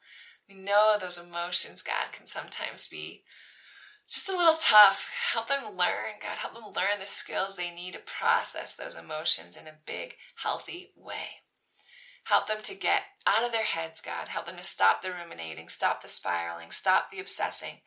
We 0.49 0.55
know 0.55 0.97
those 0.99 1.19
emotions, 1.19 1.83
God, 1.83 2.13
can 2.13 2.27
sometimes 2.27 2.87
be 2.87 3.25
just 4.09 4.29
a 4.29 4.37
little 4.37 4.57
tough. 4.61 5.09
Help 5.33 5.49
them 5.49 5.77
learn, 5.77 6.21
God. 6.21 6.37
Help 6.37 6.55
them 6.55 6.65
learn 6.65 7.01
the 7.01 7.07
skills 7.07 7.57
they 7.57 7.71
need 7.71 7.95
to 7.95 7.99
process 7.99 8.77
those 8.77 8.97
emotions 8.97 9.57
in 9.57 9.67
a 9.67 9.79
big, 9.87 10.17
healthy 10.37 10.93
way. 10.97 11.41
Help 12.25 12.47
them 12.47 12.63
to 12.63 12.75
get 12.75 13.03
out 13.27 13.45
of 13.45 13.53
their 13.53 13.65
heads, 13.65 14.01
God. 14.01 14.29
Help 14.29 14.47
them 14.47 14.57
to 14.57 14.63
stop 14.63 15.03
the 15.03 15.13
ruminating, 15.13 15.69
stop 15.69 16.01
the 16.01 16.09
spiraling, 16.09 16.71
stop 16.71 17.11
the 17.11 17.21
obsessing, 17.21 17.81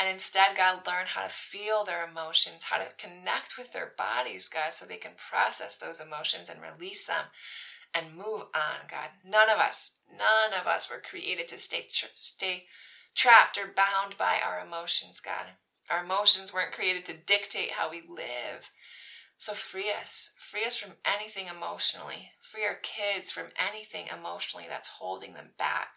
and 0.00 0.08
instead, 0.08 0.56
God, 0.56 0.86
learn 0.86 1.06
how 1.06 1.22
to 1.22 1.28
feel 1.28 1.84
their 1.84 2.06
emotions, 2.08 2.64
how 2.64 2.78
to 2.78 2.86
connect 2.98 3.58
with 3.58 3.72
their 3.72 3.94
bodies, 3.98 4.48
God, 4.48 4.72
so 4.72 4.86
they 4.86 4.96
can 4.96 5.12
process 5.30 5.76
those 5.76 6.00
emotions 6.00 6.48
and 6.48 6.60
release 6.62 7.06
them 7.06 7.26
and 7.92 8.16
move 8.16 8.42
on, 8.54 8.86
God. 8.88 9.10
None 9.26 9.50
of 9.50 9.58
us, 9.58 9.94
none 10.10 10.58
of 10.58 10.66
us 10.66 10.90
were 10.90 11.02
created 11.02 11.48
to 11.48 11.58
stay, 11.58 11.86
stay 12.14 12.66
trapped 13.14 13.58
or 13.58 13.66
bound 13.66 14.16
by 14.16 14.38
our 14.44 14.64
emotions, 14.64 15.20
God. 15.20 15.46
Our 15.90 16.04
emotions 16.04 16.54
weren't 16.54 16.72
created 16.74 17.04
to 17.06 17.14
dictate 17.14 17.72
how 17.72 17.90
we 17.90 18.02
live. 18.08 18.70
So 19.38 19.54
free 19.54 19.90
us. 19.90 20.32
Free 20.38 20.64
us 20.64 20.76
from 20.76 20.94
anything 21.04 21.46
emotionally. 21.46 22.30
Free 22.40 22.64
our 22.64 22.78
kids 22.82 23.32
from 23.32 23.46
anything 23.56 24.06
emotionally 24.06 24.66
that's 24.68 24.88
holding 24.88 25.32
them 25.32 25.50
back 25.58 25.96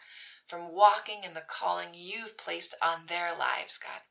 from 0.51 0.75
walking 0.75 1.23
in 1.23 1.33
the 1.33 1.43
calling 1.47 1.87
you've 1.93 2.37
placed 2.37 2.75
on 2.83 3.03
their 3.07 3.29
lives, 3.29 3.77
God. 3.77 4.01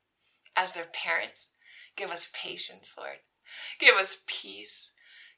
As 0.55 0.71
their 0.71 0.87
parents, 0.91 1.49
give 1.95 2.09
us 2.09 2.31
patience, 2.33 2.95
Lord. 2.97 3.17
Give 3.79 3.93
us 3.93 4.23
peace. 4.25 4.91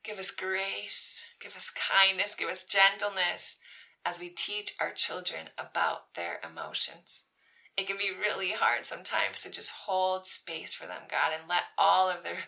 Give 0.06 0.18
us 0.18 0.32
grace. 0.32 1.26
Give 1.42 1.58
us 1.58 1.70
kindness. 1.72 2.36
Give 2.36 2.48
us 2.48 2.66
gentleness 2.66 3.60
as 4.06 4.22
we 4.22 4.30
teach 4.30 4.76
our 4.80 4.92
children 4.92 5.50
about 5.58 6.14
their 6.16 6.40
emotions. 6.50 7.26
It 7.76 7.86
can 7.86 7.98
be 7.98 8.12
really 8.18 8.52
hard 8.52 8.86
sometimes 8.86 9.42
to 9.42 9.52
just 9.52 9.74
hold 9.86 10.26
space 10.26 10.74
for 10.74 10.88
them, 10.88 11.02
God, 11.12 11.34
and 11.38 11.50
let 11.50 11.64
all 11.78 12.10
of 12.10 12.24
their 12.24 12.46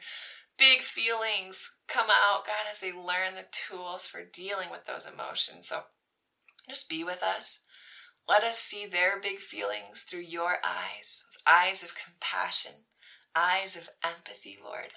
big 0.57 0.79
feelings 0.79 1.75
come 1.89 2.07
out, 2.09 2.45
God, 2.45 2.71
as 2.71 2.79
they 2.79 2.93
learn 2.93 3.35
the 3.35 3.47
tools 3.51 4.07
for 4.07 4.23
dealing 4.23 4.69
with 4.71 4.85
those 4.85 5.05
emotions. 5.05 5.67
So 5.67 5.81
just 6.69 6.89
be 6.89 7.03
with 7.03 7.21
us. 7.21 7.59
Let 8.27 8.43
us 8.43 8.57
see 8.57 8.87
their 8.87 9.21
big 9.21 9.37
feelings 9.37 10.01
through 10.01 10.21
your 10.21 10.57
eyes, 10.63 11.23
eyes 11.45 11.83
of 11.83 11.95
compassion, 11.95 12.71
eyes 13.35 13.75
of 13.75 13.87
empathy, 14.03 14.57
Lord. 14.63 14.93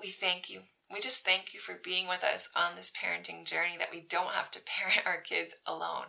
We 0.00 0.08
thank 0.08 0.48
you. 0.48 0.60
We 0.90 1.00
just 1.00 1.26
thank 1.26 1.52
you 1.52 1.60
for 1.60 1.78
being 1.84 2.08
with 2.08 2.24
us 2.24 2.48
on 2.56 2.74
this 2.74 2.90
parenting 2.90 3.46
journey 3.46 3.76
that 3.78 3.90
we 3.92 4.00
don't 4.08 4.32
have 4.32 4.50
to 4.52 4.62
parent 4.66 5.06
our 5.06 5.20
kids 5.20 5.54
alone. 5.66 6.06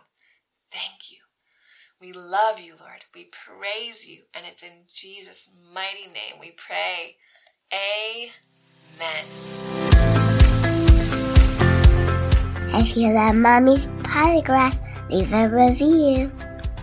Thank 0.72 1.10
you. 1.10 1.18
We 2.00 2.12
love 2.14 2.58
you, 2.58 2.74
Lord. 2.80 3.04
We 3.14 3.30
praise 3.30 4.08
you. 4.08 4.22
And 4.32 4.46
it's 4.46 4.62
in 4.62 4.84
Jesus' 4.92 5.52
mighty 5.74 6.06
name 6.06 6.40
we 6.40 6.52
pray. 6.52 7.16
Amen. 7.70 9.24
If 12.78 12.96
you 12.96 13.12
love 13.12 13.34
Mommy's 13.34 13.86
Polygraphs, 14.02 14.80
leave 15.10 15.32
a 15.34 15.48
review. 15.48 16.30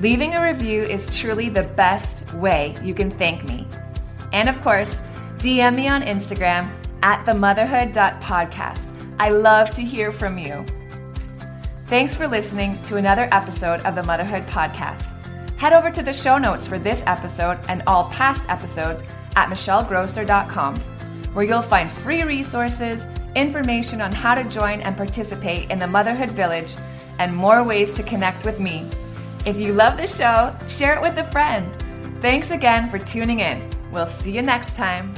Leaving 0.00 0.34
a 0.34 0.42
review 0.42 0.82
is 0.82 1.18
truly 1.18 1.48
the 1.48 1.62
best 1.62 2.34
way 2.34 2.74
you 2.82 2.92
can 2.92 3.10
thank 3.10 3.48
me. 3.48 3.66
And 4.32 4.46
of 4.46 4.60
course, 4.60 5.00
DM 5.38 5.74
me 5.74 5.88
on 5.88 6.02
Instagram 6.02 6.70
at 7.02 7.24
themotherhood.podcast. 7.24 8.92
I 9.18 9.30
love 9.30 9.70
to 9.70 9.82
hear 9.82 10.12
from 10.12 10.36
you. 10.36 10.66
Thanks 11.86 12.14
for 12.14 12.28
listening 12.28 12.82
to 12.82 12.96
another 12.96 13.26
episode 13.32 13.80
of 13.86 13.94
the 13.94 14.02
Motherhood 14.02 14.46
Podcast. 14.46 15.14
Head 15.58 15.72
over 15.72 15.90
to 15.90 16.02
the 16.02 16.12
show 16.12 16.36
notes 16.36 16.66
for 16.66 16.78
this 16.78 17.02
episode 17.06 17.58
and 17.70 17.82
all 17.86 18.10
past 18.10 18.42
episodes 18.50 19.02
at 19.34 19.48
michellegrosser.com, 19.48 20.76
where 21.32 21.46
you'll 21.46 21.62
find 21.62 21.90
free 21.90 22.22
resources, 22.22 23.06
information 23.34 24.02
on 24.02 24.12
how 24.12 24.34
to 24.34 24.44
join 24.44 24.82
and 24.82 24.94
participate 24.94 25.70
in 25.70 25.78
the 25.78 25.86
Motherhood 25.86 26.32
Village, 26.32 26.74
and 27.18 27.34
more 27.34 27.64
ways 27.64 27.92
to 27.92 28.02
connect 28.02 28.44
with 28.44 28.60
me 28.60 28.86
if 29.46 29.56
you 29.56 29.72
love 29.72 29.96
the 29.96 30.06
show, 30.06 30.54
share 30.68 30.96
it 30.96 31.00
with 31.00 31.16
a 31.18 31.24
friend. 31.24 31.72
Thanks 32.20 32.50
again 32.50 32.90
for 32.90 32.98
tuning 32.98 33.40
in. 33.40 33.70
We'll 33.92 34.06
see 34.06 34.32
you 34.32 34.42
next 34.42 34.74
time. 34.74 35.14